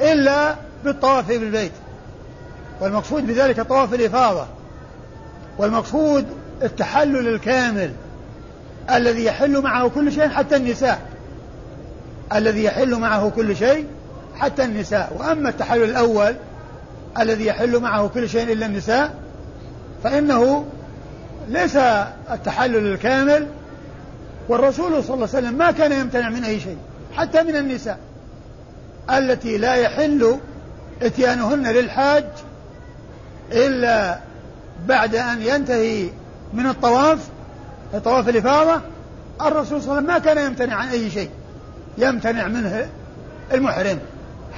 [0.00, 1.72] إلا بالطواف بالبيت
[2.80, 4.46] والمقصود بذلك طواف الإفاضة
[5.58, 6.26] والمقصود
[6.62, 7.92] التحلل الكامل.
[8.90, 11.00] الذي يحل معه كل شيء حتى النساء.
[12.32, 13.86] الذي يحل معه كل شيء
[14.34, 15.16] حتى النساء.
[15.18, 16.34] وأما التحلل الأول
[17.20, 19.14] الذي يحل معه كل شيء إلا النساء
[20.04, 20.66] فإنه
[21.48, 21.76] ليس
[22.30, 23.46] التحلل الكامل.
[24.48, 26.78] والرسول صلى الله عليه وسلم ما كان يمتنع من أي شيء
[27.16, 27.98] حتى من النساء.
[29.10, 30.38] التي لا يحل
[31.02, 32.24] إتيانهن للحاج
[33.52, 34.18] إلا
[34.86, 36.08] بعد أن ينتهي
[36.54, 37.18] من الطواف
[38.04, 38.80] طواف الإفاضة
[39.40, 41.30] الرسول صلى الله عليه وسلم ما كان يمتنع عن أي شيء.
[41.98, 42.88] يمتنع منه
[43.52, 43.98] المحرم.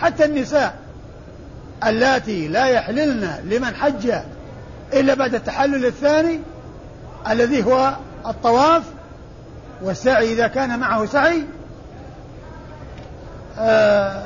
[0.01, 0.75] حتى النساء
[1.87, 4.13] اللاتي لا يحللن لمن حج
[4.93, 6.41] إلا بعد التحلل الثاني
[7.31, 8.83] الذي هو الطواف
[9.83, 11.45] والسعي إذا كان معه سعي
[13.59, 14.23] آه،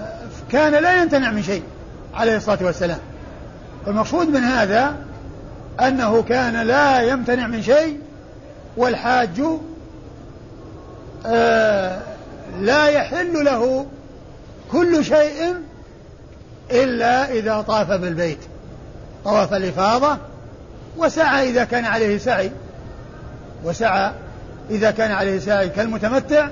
[0.52, 1.62] كان لا يمتنع من شيء
[2.14, 2.98] عليه الصلاة والسلام.
[3.86, 4.96] والمقصود من هذا
[5.80, 8.00] أنه كان لا يمتنع من شيء
[8.76, 9.42] والحاج
[11.26, 12.00] آه،
[12.60, 13.86] لا يحل له
[14.72, 15.54] كل شيء
[16.70, 18.38] إلا إذا طاف بالبيت.
[19.24, 20.18] طواف الإفاضة
[20.96, 22.50] وسعى إذا كان عليه سعي.
[23.64, 24.12] وسعى
[24.70, 26.48] إذا كان عليه سعي كالمتمتع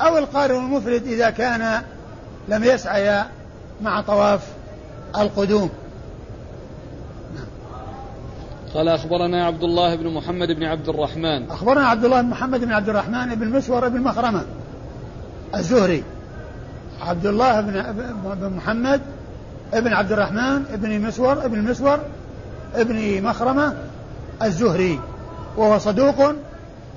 [0.00, 1.82] أو القارن المفرد إذا كان
[2.48, 3.24] لم يسعي
[3.82, 4.40] مع طواف
[5.16, 5.70] القدوم.
[8.74, 11.50] قال أخبرنا عبد الله بن محمد بن عبد الرحمن.
[11.50, 14.44] أخبرنا عبد الله بن محمد بن عبد الرحمن بن مسور بن مخرمة
[15.54, 16.04] الزهري.
[17.00, 19.00] عبد الله بن محمد
[19.74, 21.98] ابن عبد الرحمن ابن مسور ابن مسور
[22.74, 23.74] ابن مخرمة
[24.42, 25.00] الزهري.
[25.56, 26.34] وهو صدوق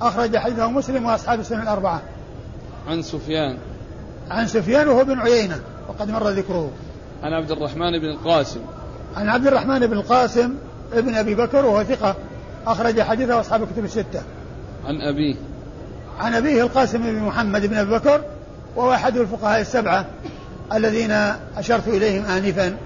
[0.01, 2.01] أخرج حديثه مسلم وأصحاب السنة الأربعة.
[2.87, 3.57] عن سفيان.
[4.31, 6.71] عن سفيان وهو بن عيينة وقد مر ذكره.
[7.23, 8.59] عن عبد الرحمن بن القاسم.
[9.15, 10.55] عن عبد الرحمن بن القاسم
[10.93, 12.15] ابن أبي بكر وهو ثقة
[12.67, 14.21] أخرج حديثه أصحاب الكتب الستة.
[14.85, 15.35] عن أبيه.
[16.19, 18.21] عن أبيه القاسم بن محمد بن أبي بكر
[18.75, 20.05] وهو أحد الفقهاء السبعة
[20.73, 21.11] الذين
[21.57, 22.77] أشرت إليهم آنفا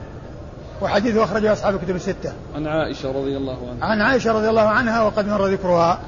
[0.82, 2.34] وحديثه أخرجه أصحاب الكتب الستة.
[2.56, 3.86] عن عائشة رضي الله عنها.
[3.86, 6.00] عن عائشة رضي الله عنها وقد مر ذكرها.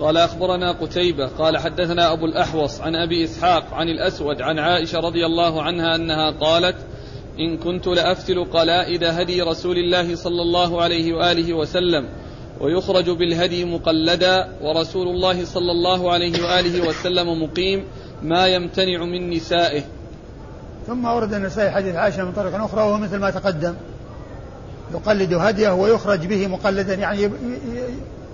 [0.00, 5.26] قال أخبرنا قتيبة قال حدثنا أبو الأحوص عن أبي إسحاق عن الأسود عن عائشة رضي
[5.26, 6.76] الله عنها أنها قالت
[7.38, 12.08] إن كنت لأفتل قلائد هدي رسول الله صلى الله عليه وآله وسلم
[12.60, 17.84] ويخرج بالهدي مقلدا ورسول الله صلى الله عليه وآله وسلم مقيم
[18.22, 19.82] ما يمتنع من نسائه.
[20.86, 23.74] ثم ورد النسائي حديث عائشة من طريق أخرى وهو مثل ما تقدم.
[24.94, 27.30] يقلد هديه ويخرج به مقلدا يعني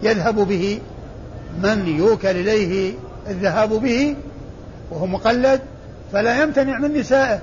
[0.02, 0.78] يذهب به
[1.62, 2.92] من يوكل إليه
[3.28, 4.16] الذهاب به
[4.90, 5.61] وهو مقلد
[6.12, 7.42] فلا يمتنع من نسائه.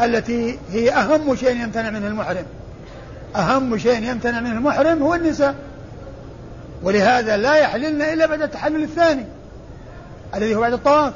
[0.00, 2.44] التي هي أهم شيء يمتنع منه المحرم.
[3.36, 5.54] أهم شيء يمتنع منه المحرم هو النساء.
[6.82, 9.24] ولهذا لا يحللن إلا بعد التحلل الثاني
[10.34, 11.12] الذي هو بعد الطواف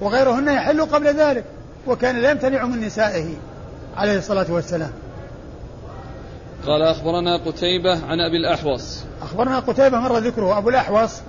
[0.00, 1.44] وغيرهن يحل قبل ذلك
[1.86, 3.26] وكان لا يمتنع من نسائه
[3.96, 4.90] عليه الصلاة والسلام.
[6.66, 9.04] قال أخبرنا قتيبة عن أبي الأحوص.
[9.22, 10.58] أخبرنا قتيبة مر ذكره.
[10.58, 11.20] أبو الأحوص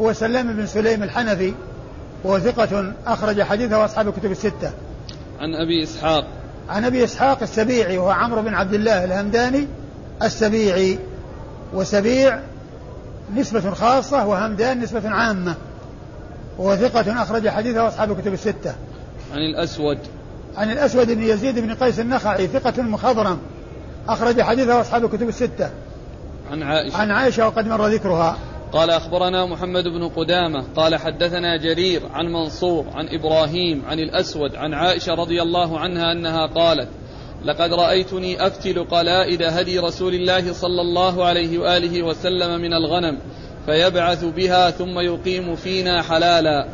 [0.00, 1.54] هو سلام بن سليم الحنفي
[2.24, 4.72] وهو ثقة أخرج حديثه أصحاب الكتب الستة.
[5.42, 6.24] عن أبي إسحاق.
[6.68, 9.66] عن أبي إسحاق السبيعي وهو عمرو بن عبد الله الهمداني
[10.22, 10.98] السبيعي.
[11.74, 12.40] وسبيع
[13.36, 15.54] نسبة خاصة وهمدان نسبة عامة.
[16.58, 18.74] وهو ثقة أخرج حديثه أصحاب الكتب الستة.
[19.32, 19.98] عن الأسود.
[20.56, 23.38] عن الأسود بن يزيد بن قيس النخعي ثقة مخضرم
[24.08, 25.70] أخرج حديثه أصحاب الكتب الستة.
[26.50, 26.96] عن عائشة.
[26.96, 28.36] عن عائشة وقد مر ذكرها.
[28.72, 34.74] قال أخبرنا محمد بن قدامة قال حدثنا جرير عن منصور عن إبراهيم عن الأسود عن
[34.74, 36.88] عائشة رضي الله عنها أنها قالت
[37.44, 43.18] لقد رأيتني أفتل قلائد هدي رسول الله صلى الله عليه وآله وسلم من الغنم
[43.66, 46.68] فيبعث بها ثم يقيم فينا حلالا.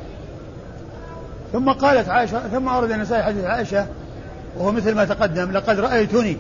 [1.53, 3.87] ثم قالت عائشة ثم أورد النسائي حديث عائشة
[4.59, 6.37] وهو مثل ما تقدم لقد رأيتني.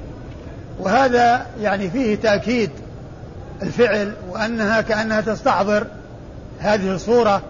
[0.80, 2.70] وهذا يعني فيه تأكيد
[3.62, 5.86] الفعل وأنها كأنها تستحضر
[6.60, 7.42] هذه الصورة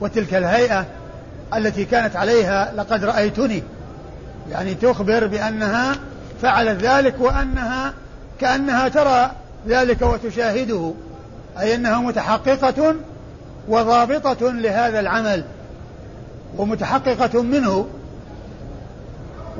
[0.00, 0.86] وتلك الهيئة
[1.56, 3.62] التي كانت عليها لقد رأيتني.
[4.50, 5.96] يعني تخبر بأنها
[6.42, 7.92] فعلت ذلك وأنها
[8.40, 9.30] كأنها ترى
[9.68, 10.92] ذلك وتشاهده
[11.60, 12.94] أي أنها متحققة
[13.68, 15.44] وضابطة لهذا العمل
[16.56, 17.86] ومتحققة منه.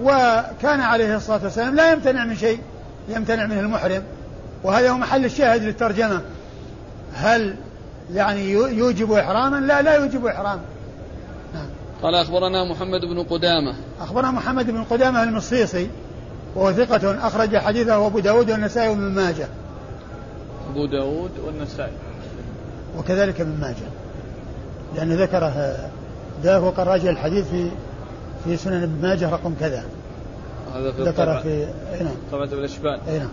[0.02, 2.60] وكان عليه الصلاة والسلام لا يمتنع من شيء
[3.08, 4.02] يمتنع منه المحرم.
[4.62, 6.20] وهذا هو محل الشاهد للترجمة.
[7.14, 7.56] هل
[8.14, 10.60] يعني يوجب إحراما؟ لا لا يوجب إحراما
[11.54, 11.66] نعم.
[12.02, 13.74] قال أخبرنا محمد بن قدامة.
[14.00, 15.90] أخبرنا محمد بن قدامة المصيصي
[16.54, 19.48] وهو ثقة أخرج حديثه أبو داود والنسائي وابن ماجه.
[20.70, 21.92] أبو داود والنسائي.
[22.98, 23.88] وكذلك ابن ماجه.
[24.96, 25.76] لأنه ذكره
[26.42, 27.70] ذاك وقال راجع الحديث في
[28.44, 29.84] في سنن ابن ماجه رقم كذا.
[30.74, 32.14] هذا في ذكر في اي نعم.
[32.32, 33.00] طبعة الإشبال.
[33.08, 33.28] اي نعم.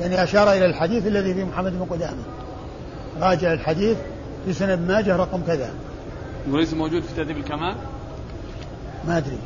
[0.00, 2.22] يعني أشار إلى الحديث الذي في محمد بن قدامة.
[3.20, 3.96] راجع الحديث
[4.46, 5.70] في ابن ماجه رقم كذا.
[6.50, 7.74] وليس موجود في تهذيب الكمال؟
[9.08, 9.38] ما أدري.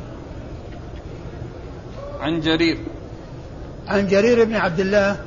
[2.19, 2.77] عن جرير.
[3.87, 5.17] عن جرير بن عبد الله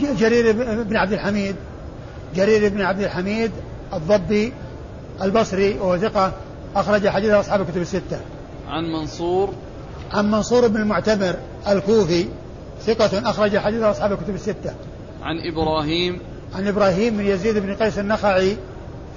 [0.00, 1.56] جرير بن عبد الحميد.
[2.34, 3.50] جرير بن عبد الحميد
[3.92, 4.52] الضبي
[5.22, 6.32] البصري وهو ثقة
[6.76, 8.20] أخرج حديث أصحاب الكتب الستة.
[8.68, 9.54] عن منصور.
[10.12, 11.34] عن منصور بن المعتمر
[11.68, 12.28] الكوفي.
[12.86, 14.74] ثقة أخرج حديث أصحاب الكتب الستة.
[15.22, 16.20] عن إبراهيم
[16.54, 18.56] عن إبراهيم بن يزيد بن قيس النخعي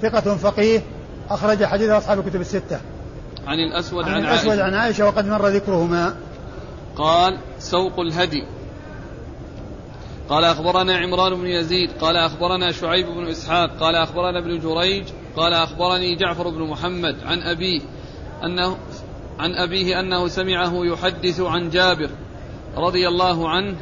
[0.02, 0.82] ثقة فقيه
[1.30, 2.80] أخرج حديث أصحاب الكتب الستة.
[3.46, 4.64] عن الأسود عن, عن الأسود عائشة.
[4.64, 6.16] عن عائشة وقد مر ذكرهما.
[6.96, 8.44] قال سوق الهدي
[10.28, 15.04] قال أخبرنا عمران بن يزيد قال أخبرنا شعيب بن إسحاق قال أخبرنا ابن جريج
[15.36, 17.80] قال أخبرني جعفر بن محمد عن أبيه
[18.44, 18.76] أنه
[19.38, 22.10] عن أبيه أنه سمعه يحدث عن جابر
[22.76, 23.74] رضي الله عنه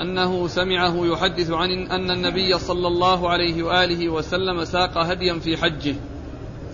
[0.00, 5.94] أنه سمعه يحدث عن أن النبي صلى الله عليه وآله وسلم ساق هديا في حجه.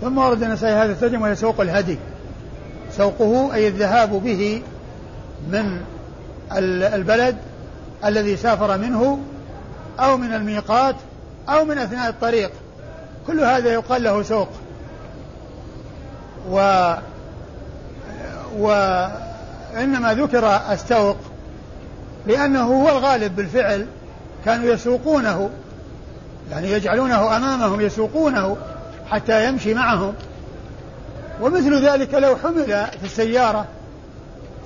[0.01, 1.99] ثم ورد النسائي هذا الترجمة وهي سوق الهدي.
[2.93, 4.63] سوقه أي الذهاب به
[5.53, 5.81] من
[6.95, 7.37] البلد
[8.05, 9.19] الذي سافر منه
[10.01, 10.97] أو من الميقات
[11.49, 12.51] أو من أثناء الطريق.
[13.27, 14.49] كل هذا يقال له سوق.
[16.51, 16.95] و
[18.59, 21.17] وإنما ذكر السوق
[22.27, 23.87] لأنه هو الغالب بالفعل
[24.45, 25.51] كانوا يسوقونه
[26.51, 28.57] يعني يجعلونه أمامهم يسوقونه
[29.11, 30.15] حتى يمشي معهم.
[31.41, 33.67] ومثل ذلك لو حمل في السيارة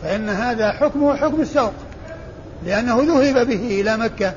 [0.03, 1.73] فإن هذا حكمه حكم السوق
[2.67, 4.35] لأنه ذهب به إلى مكة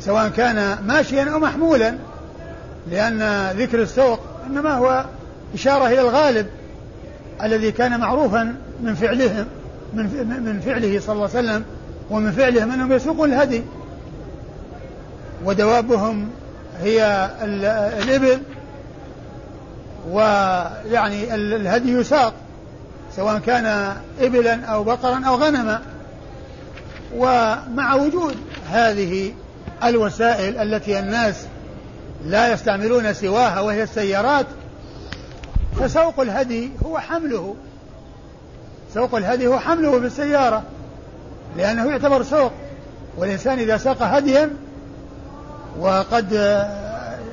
[0.00, 1.94] سواء كان ماشيا أو محمولا
[2.90, 5.04] لأن ذكر السوق إنما هو
[5.54, 6.46] إشارة إلى الغالب
[7.42, 9.46] الذي كان معروفا من فعلهم
[9.94, 10.04] من
[10.44, 11.64] من فعله صلى الله عليه وسلم.
[12.10, 13.62] ومن فعلهم أنهم يسوقون الهدي.
[15.44, 16.30] ودوابهم
[16.80, 17.30] هي
[18.02, 18.42] الإبل
[20.10, 22.34] ويعني الهدي يساق
[23.16, 25.82] سواء كان إبلا أو بقرا أو غنما.
[27.16, 28.36] ومع وجود
[28.70, 29.32] هذه
[29.84, 31.46] الوسائل التي الناس
[32.24, 34.46] لا يستعملون سواها وهي السيارات
[35.80, 37.56] فسوق الهدي هو حمله.
[38.94, 40.62] سوق الهدي هو حمله في السيارة
[41.58, 42.52] لأنه يعتبر سوق
[43.16, 44.50] والإنسان إذا ساق هديا
[45.78, 46.32] وقد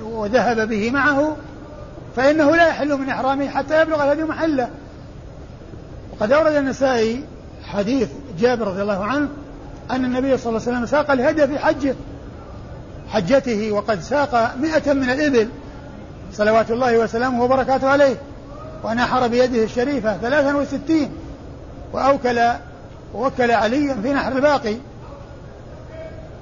[0.03, 1.37] وذهب به معه
[2.15, 4.69] فإنه لا يحل من إحرامه حتى يبلغ الهدي محله.
[6.13, 7.23] وقد أورد النسائي
[7.63, 8.09] حديث
[8.39, 9.29] جابر رضي الله عنه
[9.91, 11.95] أن النبي صلى الله عليه وسلم ساق الهدي في حجه
[13.09, 15.49] حجته وقد ساق مئة من الإبل
[16.33, 18.15] صلوات الله وسلامه وبركاته عليه
[18.83, 21.11] ونحر بيده الشريفة ثلاثا وستين
[21.93, 22.39] وأوكل
[23.13, 24.75] ووكل عليا في نحر الباقي.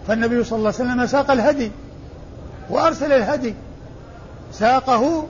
[0.08, 1.72] فالنبي صلى الله عليه وسلم ساق الهدي
[2.70, 3.54] وأرسل الهدي.
[4.52, 5.28] ساقه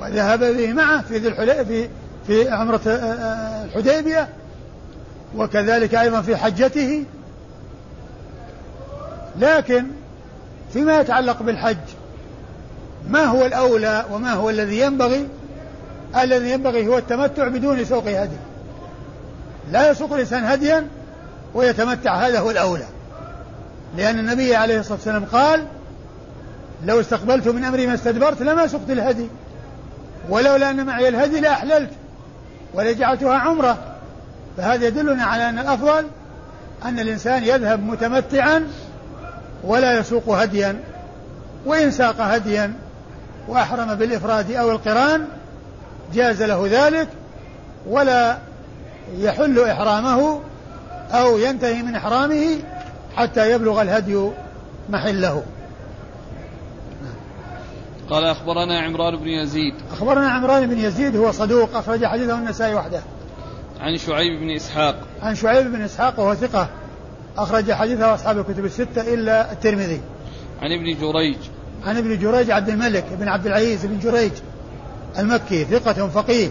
[0.00, 1.88] وذهب به معه في ذي في
[2.26, 4.28] في عمرة آه، آه، الحديبية.
[5.36, 7.04] وكذلك أيضا في حجته.
[9.38, 9.86] لكن
[10.72, 11.76] فيما يتعلق بالحج
[13.08, 15.28] ما هو الأولى وما هو الذي ينبغي؟
[16.16, 18.36] الذي ينبغي هو التمتع بدون سوق هدي.
[19.72, 20.86] لا يسوق الإنسان هديا
[21.54, 22.86] ويتمتع هذا هو الأولى.
[23.96, 25.66] لأن النبي عليه الصلاة والسلام قال
[26.84, 29.26] لو استقبلت من أمري ما استدبرت لما سقت الهدي
[30.28, 31.90] ولولا أن معي الهدي لأحللت
[32.74, 33.78] ولجعلتها عمرة.
[34.56, 36.06] فهذا يدلنا على أن الأفضل
[36.84, 38.66] أن الإنسان يذهب متمتعا
[39.64, 40.80] ولا يسوق هديا
[41.66, 42.72] وإن ساق هديا
[43.48, 45.24] وأحرم بالإفراد أو القران
[46.14, 47.08] جاز له ذلك
[47.86, 48.38] ولا
[49.18, 50.40] يحل إحرامه
[51.10, 52.58] أو ينتهي من إحرامه
[53.16, 54.30] حتى يبلغ الهدي
[54.88, 55.42] محله.
[58.10, 59.74] قال أخبرنا عمران بن يزيد.
[59.92, 63.00] أخبرنا عمران بن يزيد هو صدوق أخرج حديثه النسائي وحده.
[63.80, 65.00] عن شعيب بن إسحاق.
[65.22, 66.68] عن شعيب بن إسحاق وهو ثقة
[67.36, 70.00] أخرج حديثه أصحاب الكتب الستة إلا الترمذي.
[70.62, 71.36] عن ابن جريج.
[71.84, 74.32] عن ابن جريج عبد الملك بن عبد العزيز بن جريج
[75.18, 76.48] المكي ثقة فقيه.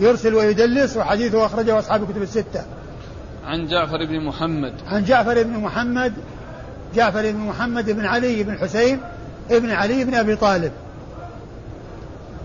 [0.00, 2.64] يرسل ويدلس وحديثه أخرجه أصحاب الكتب الستة.
[3.46, 4.72] عن جعفر بن محمد.
[4.86, 6.12] عن جعفر بن محمد
[6.94, 9.00] جعفر بن محمد بن علي بن حسين
[9.50, 10.72] ابن علي بن أبي طالب.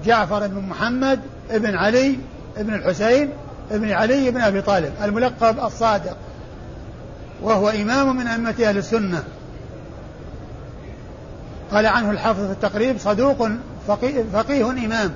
[0.05, 1.19] جعفر بن محمد
[1.51, 2.17] بن علي
[2.57, 3.29] بن الحسين
[3.71, 6.17] بن علي بن أبي طالب الملقب الصادق
[7.41, 9.23] وهو إمام من أئمة أهل السنة.
[11.71, 13.49] قال عنه الحافظ في التقريب صدوق
[13.87, 15.11] فقيه, فقيه إمام.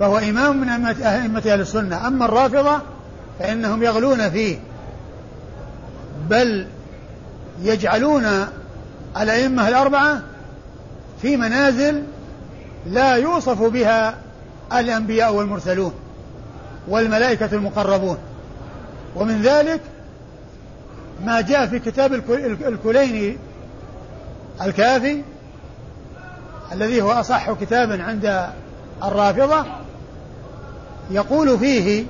[0.00, 2.06] فهو إمام من أئمة أهل السنة.
[2.06, 2.80] أما الرافضة
[3.38, 4.58] فإنهم يغلون فيه.
[6.30, 6.66] بل
[7.62, 8.26] يجعلون
[9.20, 10.22] الأئمة الأربعة
[11.22, 12.02] في منازل
[12.86, 14.14] لا يوصف بها
[14.72, 15.92] الأنبياء والمرسلون
[16.88, 18.18] والملائكة المقربون.
[19.16, 19.80] ومن ذلك
[21.24, 22.14] ما جاء في كتاب
[22.68, 23.36] الكليني
[24.62, 25.22] الكافي
[26.72, 28.48] الذي هو أصح كتاب عند
[29.04, 29.64] الرافضة
[31.10, 32.04] يقول فيه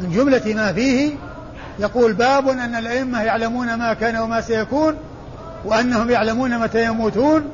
[0.00, 1.12] من جملة ما فيه
[1.78, 4.96] يقول باب أن الأئمة يعلمون ما كان وما سيكون
[5.64, 7.44] وأنهم يعلمون متى يموتون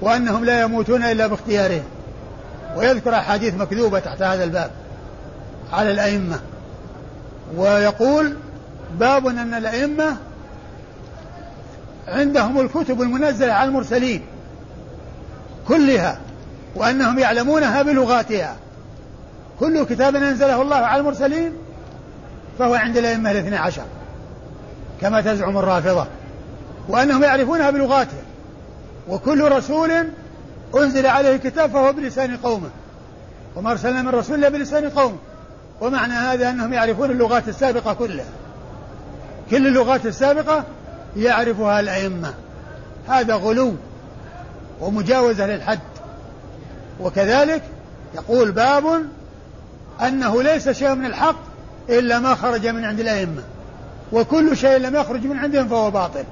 [0.00, 1.84] وأنهم لا يموتون إلا باختيارهم
[2.76, 4.70] ويذكر أحاديث مكذوبة تحت هذا الباب
[5.72, 6.40] على الأئمة.
[7.56, 8.36] ويقول
[8.98, 10.16] باب أن الأئمة
[12.08, 14.22] عندهم الكتب المنزلة على المرسلين
[15.68, 16.18] كلها
[16.74, 18.56] وأنهم يعلمونها بلغاتها.
[19.60, 21.52] كل كتاب أنزله الله على المرسلين
[22.58, 23.84] فهو عند الأئمة الاثنى عشر
[25.00, 26.06] كما تزعم الرافضة
[26.88, 28.22] وأنهم يعرفونها بلغاتهم
[29.08, 29.90] وكل رسول
[30.74, 32.70] أنزل عليه كتاب فهو بلسان قومه
[33.56, 35.16] وما أرسلنا من رسول إلا بلسان قومه
[35.80, 38.24] ومعنى هذا أنهم يعرفون اللغات السابقة كلها.
[39.50, 40.64] كل اللغات السابقة
[41.16, 42.34] يعرفها الأئمة.
[43.08, 43.74] هذا غلو
[44.80, 45.78] ومجاوزة للحد.
[47.00, 47.62] وكذلك
[48.14, 49.04] يقول باب
[50.02, 51.36] أنه ليس شيء من الحق
[51.88, 53.42] إلا ما خرج من عند الأئمة.
[54.12, 56.24] وكل شيء لم يخرج من عندهم فهو باطل.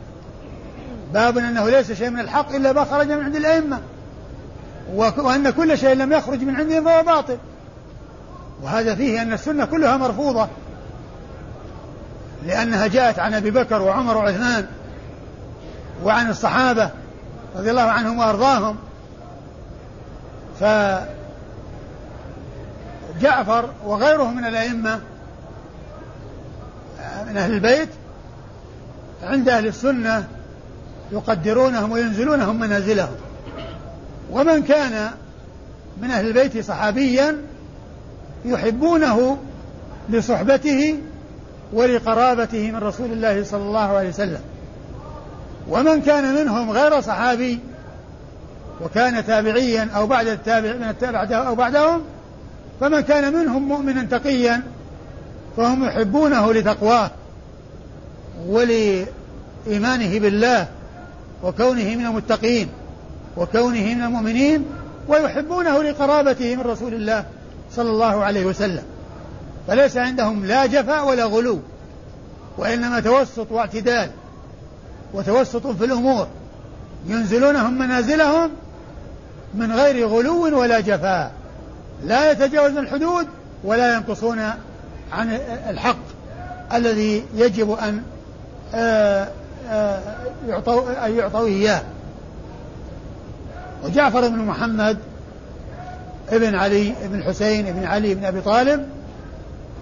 [1.14, 3.80] باب أنه ليس شيء من الحق إلا ما خرج من عند الأئمة.
[4.94, 7.38] وأن كل شيء لم يخرج من عندهم فهو باطل.
[8.62, 10.48] وهذا فيه أن السنة كلها مرفوضة.
[12.46, 14.66] لأنها جاءت عن أبي بكر وعمر وعثمان
[16.04, 16.90] وعن الصحابة
[17.56, 18.76] رضي الله عنهم وأرضاهم.
[23.16, 25.00] فجعفر وغيره من الأئمة
[27.28, 27.88] من أهل البيت
[29.22, 30.28] عند أهل السنة
[31.12, 33.14] يقدرونهم وينزلونهم منازلهم.
[34.30, 35.10] ومن كان
[36.02, 37.36] من أهل البيت صحابيا
[38.44, 39.38] يحبونه
[40.08, 40.98] لصحبته
[41.72, 44.40] ولقرابته من رسول الله صلى الله عليه وسلم.
[45.68, 47.60] ومن كان منهم غير صحابي
[48.80, 52.02] وكان تابعيا أو بعد التابع من التابع أو بعدهم
[52.80, 54.62] فمن كان منهم مؤمنا تقيا
[55.56, 57.10] فهم يحبونه لتقواه
[58.46, 60.68] ولإيمانه بالله
[61.42, 62.68] وكونه من المتقين
[63.36, 64.64] وكونه من المؤمنين
[65.08, 67.24] ويحبونه لقرابته من رسول الله
[67.72, 68.82] صلى الله عليه وسلم.
[69.68, 71.58] فليس عندهم لا جفاء ولا غلو
[72.58, 74.10] وإنما توسط واعتدال
[75.14, 76.26] وتوسط في الأمور.
[77.06, 78.50] ينزلونهم منازلهم
[79.54, 81.32] من غير غلو ولا جفاء.
[82.04, 83.26] لا يتجاوزون الحدود
[83.64, 84.38] ولا ينقصون
[85.12, 85.38] عن
[85.68, 85.98] الحق
[86.74, 88.02] الذي يجب أن
[88.74, 89.28] آه،
[89.70, 90.00] آه،
[90.48, 91.82] يعطوا أن يعطوا إياه.
[93.84, 94.98] وجعفر بن محمد
[96.28, 98.88] ابن علي بن حسين بن علي بن أبي طالب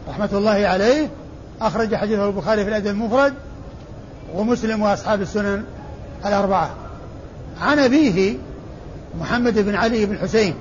[0.08, 1.08] رحمة الله عليه
[1.60, 3.34] أخرج حديثه البخاري في الأدب المفرد
[4.34, 5.64] ومسلم وأصحاب السنن
[6.26, 6.70] الأربعة.
[7.60, 8.36] عن أبيه
[9.20, 10.54] محمد بن علي بن حسين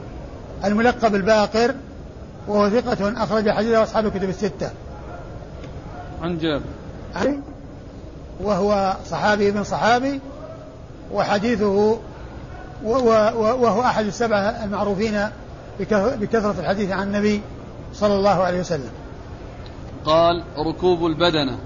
[0.65, 1.75] الملقب الباقر
[2.47, 4.71] وهو ثقة أخرج حديثه أصحاب الكتب الستة.
[6.21, 6.65] عن جابر.
[8.41, 10.19] وهو صحابي ابن صحابي
[11.13, 11.97] وحديثه
[12.83, 15.27] وهو أحد السبعة المعروفين
[16.19, 17.41] بكثرة الحديث عن النبي
[17.93, 18.91] صلى الله عليه وسلم.
[20.05, 21.57] قال ركوب البدنة.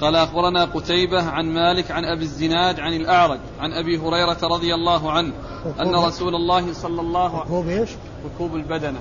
[0.00, 5.12] قال أخبرنا قتيبة عن مالك عن أبي الزناد عن الأعرج عن أبي هريرة رضي الله
[5.12, 5.32] عنه
[5.80, 7.90] أن رسول الله صلى الله عليه وسلم ركوب إيش؟
[8.24, 9.00] ركوب البدنة.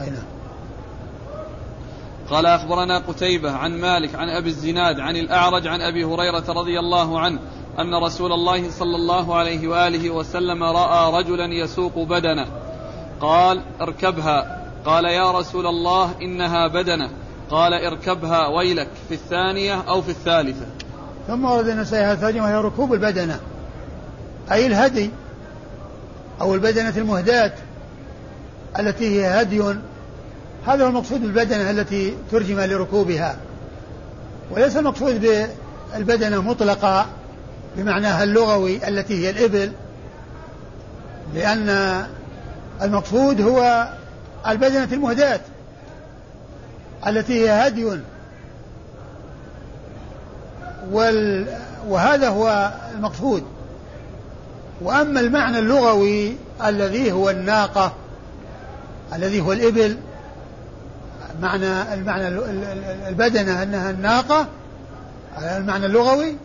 [0.00, 0.24] أي نعم
[2.30, 7.20] قال أخبرنا قتيبة عن مالك عن أبي الزناد عن الأعرج عن أبي هريرة رضي الله
[7.20, 7.38] عنه
[7.78, 12.46] أن رسول الله صلى الله عليه وآله وسلم رأى رجلا يسوق بدنة.
[13.20, 14.66] قال اركبها.
[14.84, 17.10] قال يا رسول الله إنها بدنة.
[17.50, 20.66] قال اركبها ويلك في الثانية أو في الثالثة.
[21.28, 23.40] ثم ورد النسائي الثانية وهي ركوب البدنة.
[24.52, 25.10] أي الهدي
[26.40, 27.52] أو البدنة المهداة
[28.78, 29.62] التي هي هدي.
[30.66, 33.36] هذا هو المقصود بالبدنة التي ترجم لركوبها.
[34.50, 35.46] وليس المقصود
[35.94, 37.06] بالبدنة مطلقة
[37.76, 39.72] بمعناها اللغوي التي هي الإبل
[41.34, 42.06] لأن
[42.82, 43.88] المقصود هو
[44.46, 45.40] البدنة المهداة.
[47.06, 48.00] التي هي هدي.
[50.90, 51.46] وال
[51.88, 53.44] وهذا هو المقصود.
[54.80, 57.92] وأما المعنى اللغوي الذي هو الناقة
[59.14, 59.96] الذي هو الإبل
[61.40, 62.28] معنى المعنى
[63.08, 64.46] البدنة أنها الناقة
[65.38, 66.36] المعنى اللغوي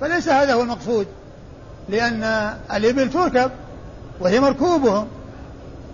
[0.00, 1.06] فليس هذا هو المقصود.
[1.88, 2.22] لأن
[2.74, 3.50] الإبل تركب
[4.20, 5.08] وهي مركوبهم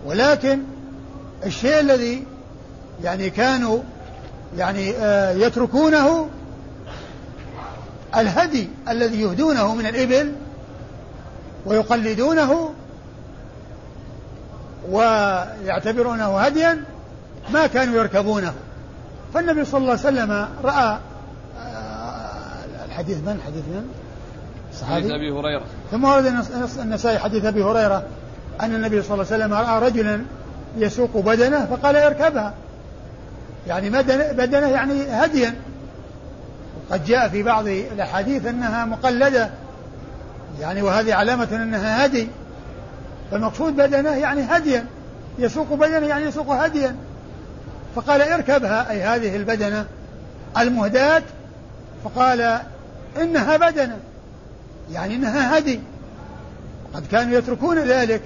[0.07, 0.63] ولكن
[1.47, 2.25] الشيء الذي
[3.03, 3.83] يعني كانوا
[4.57, 6.29] يعني آه، يتركونه
[8.17, 10.33] الهدي الذي يهدونه من الإبل
[11.67, 12.71] ويقلدونه
[14.91, 16.85] ويعتبرونه هديا
[17.51, 18.53] ما كانوا يركبونه.
[19.35, 20.99] فالنبي صلى الله عليه وسلم رأى
[21.59, 23.89] آه، الحديث من؟ حديث من؟
[24.91, 25.63] حديث أبي هريرة.
[25.91, 26.27] ثم ورد
[26.79, 28.03] النسائي حديث أبي هريرة
[28.61, 30.21] أن النبي صلى الله عليه وسلم رأى رجلا
[30.77, 32.55] يسوق بدنه فقال اركبها.
[33.67, 33.91] يعني
[34.33, 35.55] بدنه يعني هديا.
[36.91, 39.51] قد جاء في بعض الأحاديث أنها مقلدة.
[40.61, 42.29] يعني وهذه علامة أنها هدي.
[43.31, 44.87] فالمقصود بدنه يعني هديا.
[45.39, 46.97] يسوق بدنه يعني يسوق هديا.
[47.97, 49.87] فقال اركبها أي هذه البدنة
[50.59, 51.23] المهداة.
[52.05, 52.61] فقال
[53.21, 53.99] إنها بدنة
[54.93, 55.81] يعني إنها هدي.
[56.95, 58.23] قد كانوا يتركون ذلك.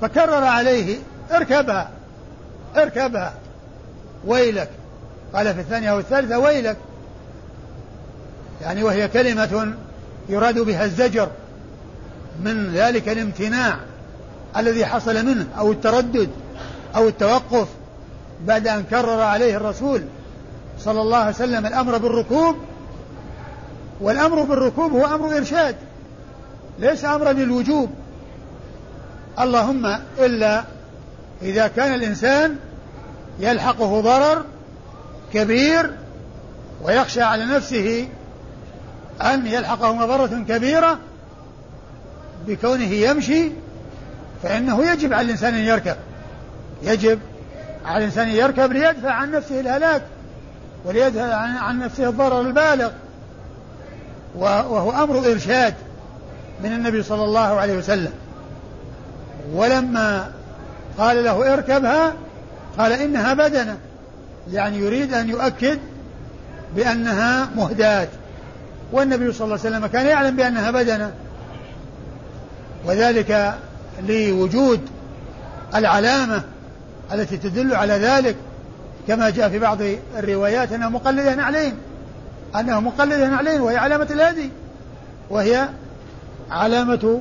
[0.00, 0.98] فكرر عليه
[1.32, 1.90] اركبها
[2.76, 3.32] اركبها.
[4.26, 4.70] ويلك.
[5.34, 6.76] قال في الثانية والثالثة ويلك.
[8.62, 9.74] يعني وهي كلمة
[10.28, 11.28] يراد بها الزجر
[12.44, 13.76] من ذلك الامتناع
[14.56, 16.30] الذي حصل منه أو التردد
[16.96, 17.68] أو التوقف
[18.46, 20.02] بعد أن كرر عليه الرسول
[20.78, 22.56] صلى الله عليه وسلم الأمر بالركوب.
[24.00, 25.76] والأمر بالركوب هو أمر إرشاد
[26.78, 27.90] ليس أمرا للوجوب.
[29.40, 30.64] اللهم إلا
[31.42, 32.56] إذا كان الإنسان
[33.40, 34.44] يلحقه ضرر
[35.32, 35.90] كبير
[36.82, 38.08] ويخشى على نفسه
[39.22, 40.98] أن يلحقه مضرة كبيرة
[42.46, 43.52] بكونه يمشي
[44.42, 45.96] فإنه يجب على الإنسان أن يركب.
[46.82, 47.18] يجب
[47.84, 50.02] على الإنسان أن يركب ليدفع عن نفسه الهلاك
[50.84, 52.90] وليدفع عن نفسه الضرر البالغ.
[54.34, 55.74] وهو أمر إرشاد
[56.64, 58.12] من النبي صلى الله عليه وسلم.
[59.52, 60.30] ولما
[60.98, 62.12] قال له اركبها
[62.78, 63.78] قال إنها بدنة.
[64.52, 65.78] يعني يريد أن يؤكد
[66.76, 68.08] بأنها مهداة.
[68.92, 71.12] والنبي صلى الله عليه وسلم كان يعلم بأنها بدنة.
[72.84, 73.54] وذلك
[74.08, 74.80] لوجود
[75.74, 76.42] العلامة
[77.12, 78.36] التي تدل على ذلك.
[79.08, 79.78] كما جاء في بعض
[80.18, 81.74] الروايات أنه مقلدة نعلين
[82.56, 84.50] أنه مقلدة نعلين وهي علامة الهدي.
[85.30, 85.68] وهي
[86.50, 87.20] علامة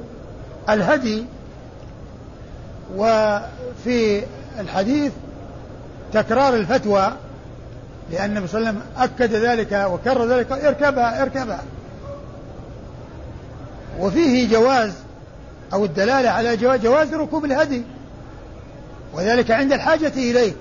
[0.69, 1.25] الهدي.
[2.95, 4.23] وفي
[4.59, 5.11] الحديث
[6.13, 7.13] تكرار الفتوى
[8.11, 11.63] لأن النبي صلى الله عليه وسلم أكد ذلك وكرر ذلك اركبها اركبها.
[13.99, 14.93] وفيه جواز
[15.73, 17.83] أو الدلالة على جواز ركوب الهدي.
[19.13, 20.53] وذلك عند الحاجة إليه.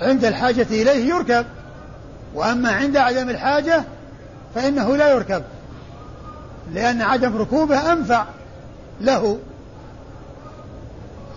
[0.00, 1.46] عند الحاجة إليه يركب.
[2.34, 3.84] وأما عند عدم الحاجة
[4.54, 5.42] فإنه لا يركب.
[6.72, 8.24] لأن عدم ركوبه أنفع
[9.00, 9.38] له.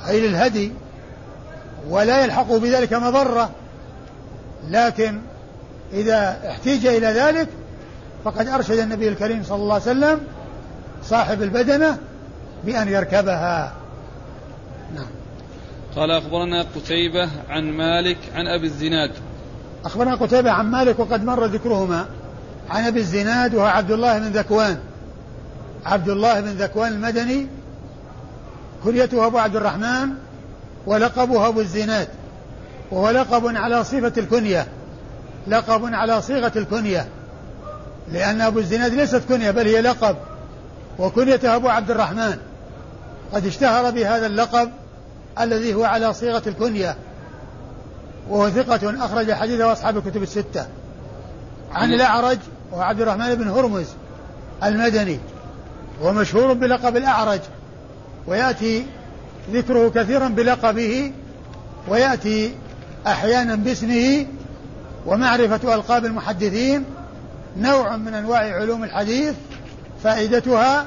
[0.08, 0.72] أي للهدي.
[1.90, 3.50] ولا يلحق بذلك مضرة.
[4.70, 5.22] لكن
[5.94, 7.48] إذا احتيج إلى ذلك
[8.24, 10.22] فقد أرشد النبي الكريم صلى الله عليه وسلم
[11.04, 11.98] صاحب البدنة
[12.64, 13.74] بأن يركبها.
[14.96, 15.08] نعم.
[15.96, 19.12] قال أخبرنا قتيبة عن مالك عن أبي الزناد.
[19.86, 22.06] أخبرنا قتيبة عن مالك وقد مر ذكرهما.
[22.70, 24.78] عن أبي الزناد وهو عبد الله بن ذكوان.
[25.86, 27.48] عبد الله بن ذكوان المدني
[28.84, 30.10] كليته أبو عبد الرحمن
[30.86, 32.08] ولقبه أبو الزناد
[32.92, 34.68] وهو لقب على صفة الكنية
[35.48, 37.08] لقب على صيغة الكنية
[38.12, 40.16] لأن أبو الزناد ليست كنية بل هي لقب
[41.00, 42.38] وكنيته أبو عبد الرحمن.
[43.34, 44.72] قد اشتهر بهذا اللقب
[45.40, 46.96] الذي هو على صيغة الكنية
[48.30, 50.66] وهو ثقة أخرج حديثه أصحاب الكتب الستة.
[51.74, 52.38] عن الأعرج
[52.74, 53.88] وعبد الرحمن بن هرمز
[54.64, 55.20] المدني
[56.02, 57.40] ومشهور بلقب الأعرج
[58.28, 58.86] ويأتي
[59.52, 61.12] ذكره كثيرا بلقبه
[61.88, 62.54] ويأتي
[63.08, 64.26] أحيانا باسمه
[65.06, 66.86] ومعرفة ألقاب المحدثين
[67.58, 69.34] نوع من أنواع علوم الحديث
[70.04, 70.86] فائدتها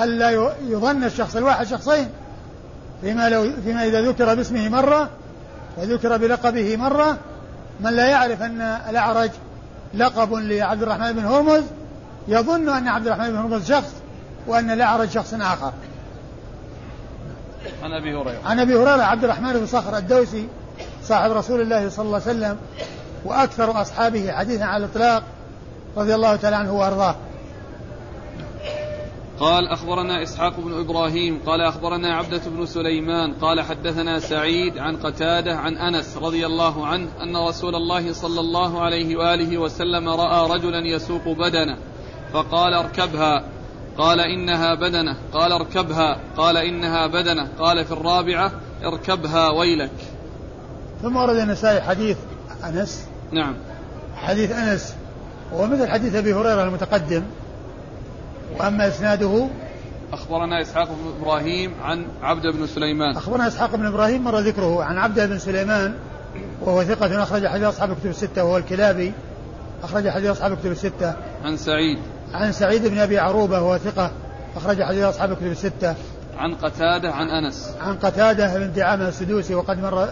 [0.00, 2.08] ألا يظن الشخص الواحد شخصين
[3.02, 5.10] فيما, لو فيما إذا ذكر باسمه مرة
[5.76, 7.18] وذكر بلقبه مرة
[7.80, 9.30] من لا يعرف أن الأعرج
[9.94, 11.62] لقب لعبد الرحمن بن هرمز
[12.28, 13.92] يظن أن عبد الرحمن بن هرمز شخص
[14.46, 15.72] وأن الأعرج شخص آخر.
[17.82, 18.40] عن أبي هريرة.
[18.44, 20.48] عن أبي هريرة عبد الرحمن بن صخر الدوسي
[21.02, 22.56] صاحب رسول الله صلى الله عليه وسلم
[23.24, 25.22] وأكثر أصحابه حديثا على الإطلاق
[25.96, 27.16] رضي الله تعالى عنه وأرضاه.
[29.40, 35.56] قال أخبرنا إسحاق بن إبراهيم قال أخبرنا عبدة بن سليمان قال حدثنا سعيد عن قتادة
[35.56, 40.78] عن أنس رضي الله عنه أن رسول الله صلى الله عليه وآله وسلم رأى رجلا
[40.78, 41.78] يسوق بدنه
[42.32, 43.44] فقال اركبها.
[44.00, 48.52] قال إنها بدنة قال اركبها قال إنها بدنة قال في الرابعة
[48.84, 49.90] اركبها ويلك.
[51.02, 52.16] ثم ورد النسائي حديث
[52.64, 53.06] أنس.
[53.32, 53.54] نعم.
[54.14, 54.94] حديث أنس
[55.52, 57.22] ومثل حديث أبي هريرة المتقدم
[58.58, 59.48] وأما إسناده
[60.12, 63.16] أخبرنا إسحاق بن إبراهيم عن عبد بن سليمان.
[63.16, 65.94] أخبرنا إسحاق بن إبراهيم مر ذكره عن عبد بن سليمان
[66.60, 69.12] وهو ثقة أخرج حديث أصحاب الكتب الستة وهو الكلابي
[69.82, 71.14] أخرج حديث أصحاب الكتب الستة.
[71.44, 71.98] عن سعيد.
[72.34, 74.10] عن سعيد بن أبي عروبة وهو ثقة
[74.56, 75.94] أخرج حديث أصحاب الكتب الستة.
[76.38, 77.74] عن قتادة عن أنس.
[77.80, 80.08] عن قتادة بن دعامة السدوسي وقد مر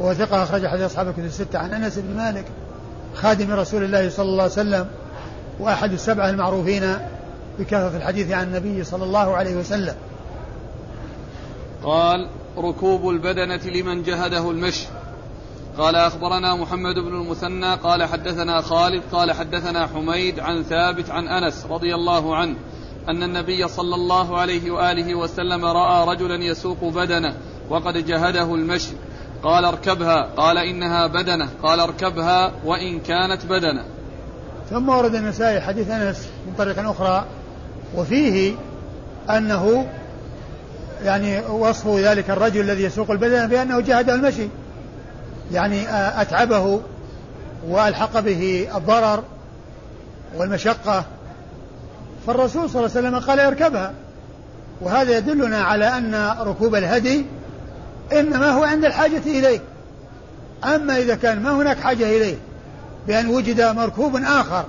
[0.00, 1.58] وهو ثقة أخرج حديث أصحاب الكتب الستة.
[1.58, 2.44] عن أنس بن مالك
[3.14, 4.86] خادم رسول الله صلى الله عليه وسلم
[5.60, 6.96] وأحد السبعة المعروفين
[7.58, 9.94] بكثرة الحديث عن النبي صلى الله عليه وسلم.
[11.82, 12.28] قال
[12.58, 14.86] ركوب البدنة لمن جهده المشي.
[15.80, 21.66] قال أخبرنا محمد بن المثنى قال حدثنا خالد قال حدثنا حميد عن ثابت عن أنس
[21.70, 22.56] رضي الله عنه
[23.08, 27.34] أن النبي صلى الله عليه وآله وسلم رأى رجلا يسوق بدنه
[27.70, 28.92] وقد جهده المشي.
[29.42, 30.28] قال اركبها.
[30.36, 31.48] قال إنها بدنة.
[31.62, 33.84] قال اركبها وإن كانت بدنة.
[34.70, 37.24] ثم ورد النسائي حديث أنس من طريق أخرى
[37.96, 38.54] وفيه
[39.30, 39.86] أنه
[41.04, 44.48] يعني وصف ذلك الرجل الذي يسوق البدنة بأنه جهده المشي.
[45.52, 45.84] يعني
[46.20, 46.80] أتعبه
[47.68, 49.24] وألحق به الضرر
[50.36, 51.04] والمشقة.
[52.26, 53.92] فالرسول صلى الله عليه وسلم قال اركبها.
[54.80, 57.24] وهذا يدلنا على أن ركوب الهدي
[58.12, 59.60] إنما هو عند الحاجة إليه.
[60.64, 62.36] أما إذا كان ما هناك حاجة إليه
[63.06, 64.64] بأن وجد مركوب آخر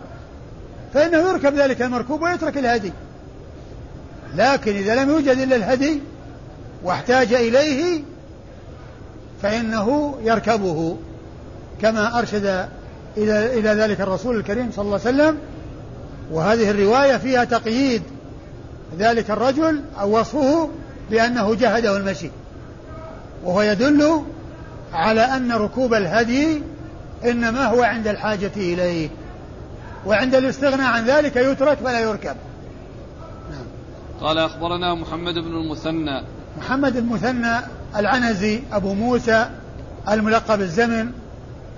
[0.94, 2.92] فإنه يركب ذلك المركوب ويترك الهدي.
[4.36, 6.02] لكن إذا لم يوجد إلا الهدي
[6.84, 8.02] واحتاج إليه
[9.42, 10.98] فإنه يركبه
[11.82, 12.46] كما أرشد
[13.18, 15.38] إلى إلى ذلك الرسول الكريم صلى الله عليه وسلم.
[16.32, 18.04] وهذه الرواية فيها تقييد
[18.98, 20.70] ذلك الرجل أو وصفه
[21.12, 22.30] بأنه جهده المشي.
[23.44, 24.24] وهو يدل
[24.94, 26.62] على أن ركوب الهدي
[27.26, 29.10] إنما هو عند الحاجة إليه.
[30.06, 32.36] وعند الاستغناء عن ذلك يترك فلا يركب.
[33.52, 33.66] نعم.
[34.22, 36.24] قال أخبرنا محمد بن المثنى.
[36.58, 37.58] محمد المثنى
[37.96, 39.50] العنزي أبو موسى
[40.10, 41.12] الملقب الزمن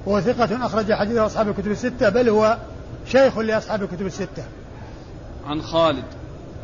[0.05, 2.57] وهو ثقة أخرج حديث أصحاب الكتب الستة بل هو
[3.07, 4.43] شيخ لأصحاب الكتب الستة.
[5.47, 6.03] عن خالد.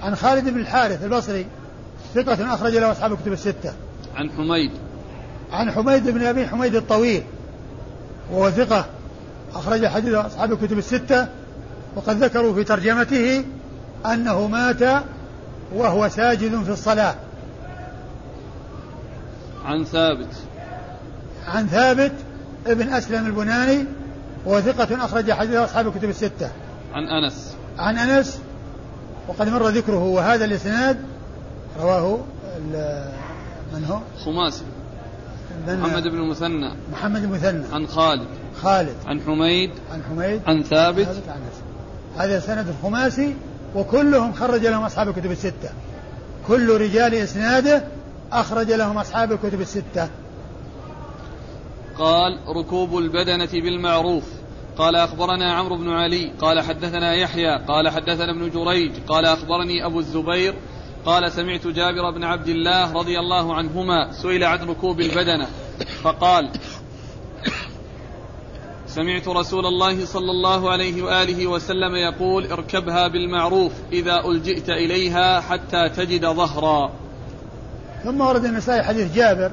[0.02, 1.46] عن خالد بن الحارث البصري
[2.16, 3.74] ثقة أخرج له أصحاب الكتب الستة.
[4.16, 4.72] عن حميد.
[5.52, 7.24] عن حميد بن أبي حميد الطويل
[8.32, 8.86] وهو ثقة
[9.56, 11.28] أخرج حديث أصحاب الكتب الستة
[11.96, 13.44] وقد ذكروا في ترجمته
[14.06, 15.04] أنه مات
[15.76, 17.16] وهو ساجد في الصلاة.
[19.70, 20.28] عن ثابت.
[21.48, 22.12] عن ثابت
[22.68, 23.86] ابن أسلم البناني
[24.46, 26.52] وثقة أخرج حديثه أصحاب الكتب الستة.
[26.94, 27.56] عن أنس.
[27.80, 28.40] عن أنس
[29.28, 30.98] وقد مر ذكره وهذا الإسناد
[31.82, 32.20] رواه
[33.74, 34.64] من هو؟ خماسي.
[35.68, 36.74] محمد بن المثنى.
[36.92, 37.64] محمد المثنى.
[37.74, 38.28] عن خالد.
[38.62, 38.96] خالد.
[39.06, 39.72] عن حميد.
[39.92, 40.42] عن حميد.
[40.48, 41.42] عن ثابت, عن
[42.18, 43.36] هذا سند الخماسي
[43.76, 45.70] وكلهم خرج لهم أصحاب الكتب الستة.
[46.48, 47.84] كل رجال إسناده
[48.32, 50.10] أخرج لهم أصحاب الكتب الستة.
[51.98, 54.24] قال ركوب البدنة بالمعروف.
[54.78, 56.32] قال أخبرنا عمرو بن علي.
[56.42, 57.66] قال حدثنا يحيى.
[57.68, 58.92] قال حدثنا ابن جريج.
[59.08, 60.56] قال أخبرني أبو الزبير.
[61.06, 65.48] قال سمعت جابر بن عبد الله رضي الله عنهما سئل عن ركوب البدنة.
[66.02, 66.50] فقال
[68.88, 75.90] سمعت رسول الله صلى الله عليه وآله وسلم يقول اركبها بالمعروف إذا ألجئت إليها حتى
[75.90, 76.92] تجد ظهرا.
[78.04, 79.52] ثم ورد النسائي حديث جابر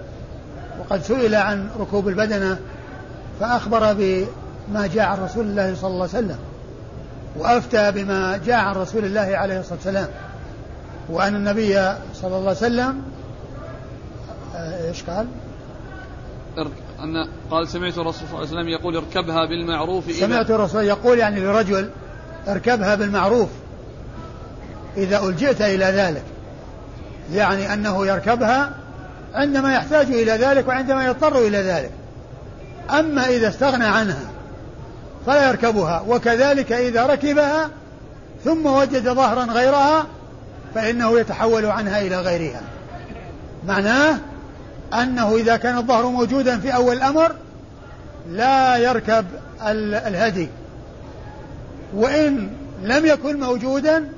[0.80, 2.59] وقد سئل عن ركوب البدنة
[3.40, 6.38] فأخبر بما جاء عن رسول الله صلى الله عليه وسلم
[7.36, 10.09] وأفتى بما جاء عن رسول الله عليه الصلاة والسلام
[11.09, 11.74] وأن النبي
[12.14, 13.03] صلى الله عليه وسلم
[14.55, 15.26] آه، إيش قال؟
[17.03, 21.18] أن قال سمعت الرسول صلى الله عليه وسلم يقول اركبها بالمعروف إذا سمعت الرسول يقول
[21.18, 21.90] يعني لرجل
[22.49, 23.49] اركبها بالمعروف
[24.97, 26.22] إذا ألجئت إلى ذلك
[27.33, 28.70] يعني أنه يركبها
[29.35, 31.91] عندما يحتاج إلى ذلك وعندما يضطر إلى ذلك.
[32.91, 34.31] أما إذا استغنى عنها
[35.27, 37.70] فلا يركبها وكذلك إذا ركبها
[38.45, 40.07] ثم وجد ظهرا غيرها
[40.74, 42.61] فإنه يتحول عنها إلى غيرها.
[43.66, 44.18] معناه
[44.95, 47.33] أنه إذا كان الظهر موجودا في أول الأمر
[48.31, 49.27] لا يركب
[49.66, 50.49] الهدي.
[51.95, 52.51] وإن
[52.83, 54.09] لم يكن موجودا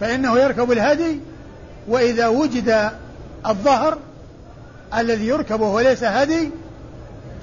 [0.00, 1.20] فإنه يركب الهدي
[1.88, 2.90] وإذا وجد
[3.46, 3.98] الظهر
[4.98, 6.50] الذي يركب وليس هدي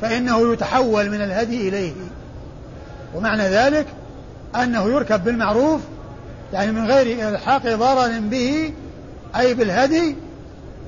[0.01, 1.93] فإنه يتحول من الهدي إليه.
[3.15, 3.85] ومعنى ذلك
[4.55, 5.81] أنه يركب بالمعروف
[6.53, 8.73] يعني من غير إلحاق ضرر به
[9.35, 10.15] أي بالهدي.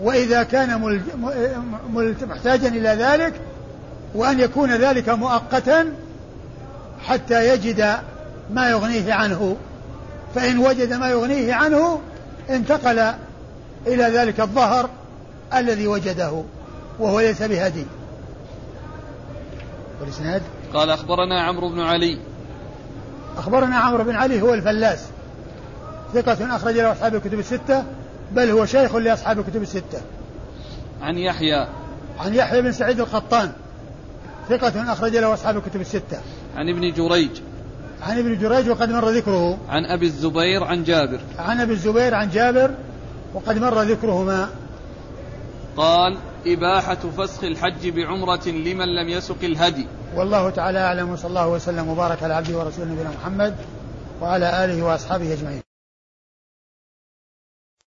[0.01, 0.99] وإذا كان
[2.21, 3.33] محتاجا إلى ذلك
[4.15, 5.93] وأن يكون ذلك مؤقتا
[7.07, 7.95] حتى يجد
[8.53, 9.57] ما يغنيه عنه.
[10.35, 12.01] فإن وجد ما يغنيه عنه
[12.49, 13.13] انتقل
[13.87, 14.89] إلى ذلك الظهر
[15.53, 16.43] الذي وجده
[16.99, 17.85] وهو ليس بهدي.
[20.01, 20.41] والإسناد؟
[20.73, 22.19] قال أخبرنا عمرو بن علي.
[23.37, 25.05] أخبرنا عمرو بن علي هو الفلاس.
[26.13, 27.83] ثقة أخرج له أصحاب الكتب الستة
[28.31, 30.01] بل هو شيخ لأصحاب الكتب الستة.
[31.01, 31.67] عن يحيى.
[32.19, 33.51] عن يحيى بن سعيد القطان.
[34.49, 36.17] ثقة أخرج له أصحاب الكتب الستة.
[36.55, 37.31] عن ابن جريج.
[38.01, 39.57] عن ابن جريج وقد مر ذكره.
[39.69, 41.19] عن أبي الزبير عن جابر.
[41.39, 42.71] عن أبي الزبير عن جابر.
[43.37, 44.49] وقد مر ذكرهما.
[45.77, 49.87] قال إباحة فسخ الحج بعمرة لمن لم يسق الهدي.
[50.15, 53.55] والله تعالى أعلم وصلى الله وسلم وبارك على عبده ورسوله نبينا محمد
[54.21, 55.66] وعلى آله وأصحابه أجمعين.